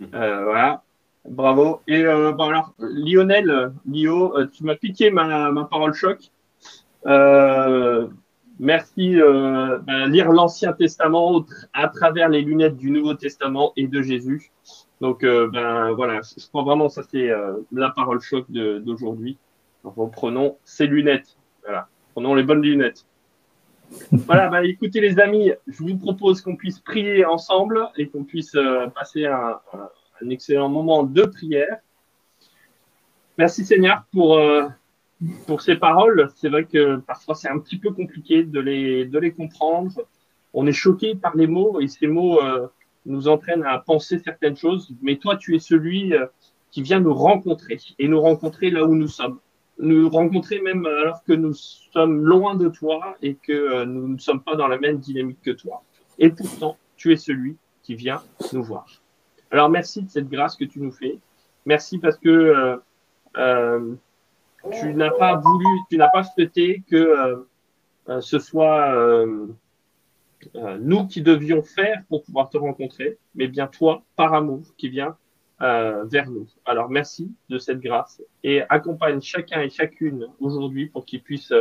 Mhm. 0.00 0.08
Euh, 0.14 0.44
voilà. 0.44 0.82
Bravo. 1.28 1.80
Et 1.86 2.04
euh, 2.04 2.32
bon 2.32 2.48
alors, 2.48 2.74
Lionel, 2.78 3.72
Lio, 3.86 4.34
tu 4.46 4.64
m'as 4.64 4.74
piqué 4.74 5.10
ma, 5.10 5.52
ma 5.52 5.64
parole 5.64 5.94
choc. 5.94 6.30
merci. 8.58 9.16
Ben, 9.16 10.06
lire 10.08 10.32
l'Ancien 10.32 10.72
Testament 10.72 11.46
à 11.72 11.88
travers 11.88 12.28
les 12.28 12.42
lunettes 12.42 12.76
du 12.76 12.90
Nouveau 12.90 13.14
Testament 13.14 13.72
et 13.76 13.86
de 13.86 14.02
Jésus. 14.02 14.50
Donc, 15.00 15.22
ben 15.22 15.92
voilà, 15.92 16.20
je 16.22 16.46
crois 16.48 16.62
vraiment 16.62 16.88
ça 16.88 17.02
c'est 17.04 17.30
la 17.72 17.90
parole 17.90 18.20
choc 18.20 18.46
d'aujourd'hui. 18.50 19.38
Reprenons 19.84 20.56
ces 20.64 20.86
lunettes. 20.86 21.36
Voilà. 21.62 21.88
Prenons 22.12 22.34
les 22.34 22.42
bonnes 22.42 22.62
lunettes. 22.62 23.06
voilà, 24.12 24.48
bah, 24.48 24.64
écoutez 24.64 25.00
les 25.00 25.18
amis, 25.18 25.52
je 25.66 25.82
vous 25.82 25.96
propose 25.96 26.40
qu'on 26.40 26.56
puisse 26.56 26.78
prier 26.78 27.24
ensemble 27.24 27.88
et 27.96 28.08
qu'on 28.08 28.24
puisse 28.24 28.54
euh, 28.54 28.86
passer 28.88 29.26
un, 29.26 29.58
excellent 30.30 30.68
moment 30.68 31.02
de 31.02 31.22
prière. 31.22 31.78
Merci 33.38 33.64
Seigneur 33.64 34.04
pour, 34.12 34.36
euh, 34.36 34.68
pour 35.46 35.62
ces 35.62 35.76
paroles. 35.76 36.30
C'est 36.36 36.48
vrai 36.48 36.64
que 36.64 36.96
parfois 36.96 37.34
c'est 37.34 37.48
un 37.48 37.58
petit 37.58 37.78
peu 37.78 37.90
compliqué 37.90 38.44
de 38.44 38.60
les, 38.60 39.04
de 39.04 39.18
les 39.18 39.32
comprendre. 39.32 40.06
On 40.54 40.66
est 40.66 40.72
choqué 40.72 41.14
par 41.14 41.36
les 41.36 41.46
mots 41.46 41.80
et 41.80 41.88
ces 41.88 42.06
mots 42.06 42.40
euh, 42.42 42.68
nous 43.04 43.26
entraînent 43.28 43.64
à 43.64 43.78
penser 43.78 44.18
certaines 44.18 44.56
choses. 44.56 44.94
Mais 45.02 45.16
toi, 45.16 45.36
tu 45.36 45.56
es 45.56 45.58
celui 45.58 46.12
qui 46.70 46.82
vient 46.82 47.00
nous 47.00 47.14
rencontrer 47.14 47.78
et 47.98 48.06
nous 48.06 48.20
rencontrer 48.20 48.70
là 48.70 48.84
où 48.84 48.94
nous 48.94 49.08
sommes 49.08 49.40
nous 49.82 50.08
rencontrer 50.08 50.60
même 50.60 50.86
alors 50.86 51.22
que 51.24 51.32
nous 51.32 51.52
sommes 51.54 52.24
loin 52.24 52.54
de 52.54 52.68
toi 52.68 53.16
et 53.20 53.34
que 53.34 53.52
euh, 53.52 53.84
nous 53.84 54.08
ne 54.08 54.18
sommes 54.18 54.40
pas 54.40 54.54
dans 54.54 54.68
la 54.68 54.78
même 54.78 54.98
dynamique 54.98 55.42
que 55.42 55.50
toi. 55.50 55.82
Et 56.18 56.30
pourtant, 56.30 56.78
tu 56.96 57.12
es 57.12 57.16
celui 57.16 57.56
qui 57.82 57.96
vient 57.96 58.22
nous 58.52 58.62
voir. 58.62 58.86
Alors 59.50 59.68
merci 59.68 60.02
de 60.02 60.08
cette 60.08 60.28
grâce 60.28 60.56
que 60.56 60.64
tu 60.64 60.80
nous 60.80 60.92
fais. 60.92 61.18
Merci 61.66 61.98
parce 61.98 62.16
que 62.16 62.28
euh, 62.28 62.76
euh, 63.36 63.94
tu 64.80 64.94
n'as 64.94 65.10
pas 65.10 65.36
voulu, 65.36 65.66
tu 65.90 65.98
n'as 65.98 66.08
pas 66.08 66.22
souhaité 66.22 66.82
que 66.88 67.44
ce 68.20 68.38
soit 68.38 68.94
nous 70.54 71.06
qui 71.08 71.22
devions 71.22 71.62
faire 71.62 72.02
pour 72.08 72.22
pouvoir 72.22 72.48
te 72.48 72.58
rencontrer, 72.58 73.18
mais 73.34 73.48
bien 73.48 73.66
toi, 73.66 74.04
par 74.14 74.34
amour, 74.34 74.62
qui 74.76 74.88
vient 74.88 75.16
euh, 75.60 76.04
vers 76.04 76.30
nous. 76.30 76.48
Alors 76.64 76.88
merci 76.88 77.30
de 77.48 77.58
cette 77.58 77.80
grâce 77.80 78.22
et 78.42 78.62
accompagne 78.68 79.20
chacun 79.20 79.60
et 79.60 79.70
chacune 79.70 80.26
aujourd'hui 80.40 80.86
pour 80.86 81.04
qu'ils 81.04 81.22
puissent 81.22 81.54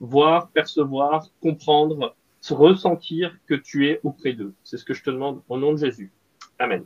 voir, 0.00 0.48
percevoir, 0.50 1.26
comprendre, 1.40 2.14
se 2.40 2.54
ressentir 2.54 3.36
que 3.46 3.54
tu 3.54 3.88
es 3.88 4.00
auprès 4.02 4.32
d'eux. 4.32 4.54
C'est 4.64 4.76
ce 4.76 4.84
que 4.84 4.94
je 4.94 5.02
te 5.02 5.10
demande 5.10 5.42
au 5.48 5.58
nom 5.58 5.72
de 5.72 5.78
Jésus. 5.78 6.12
Amen. 6.58 6.84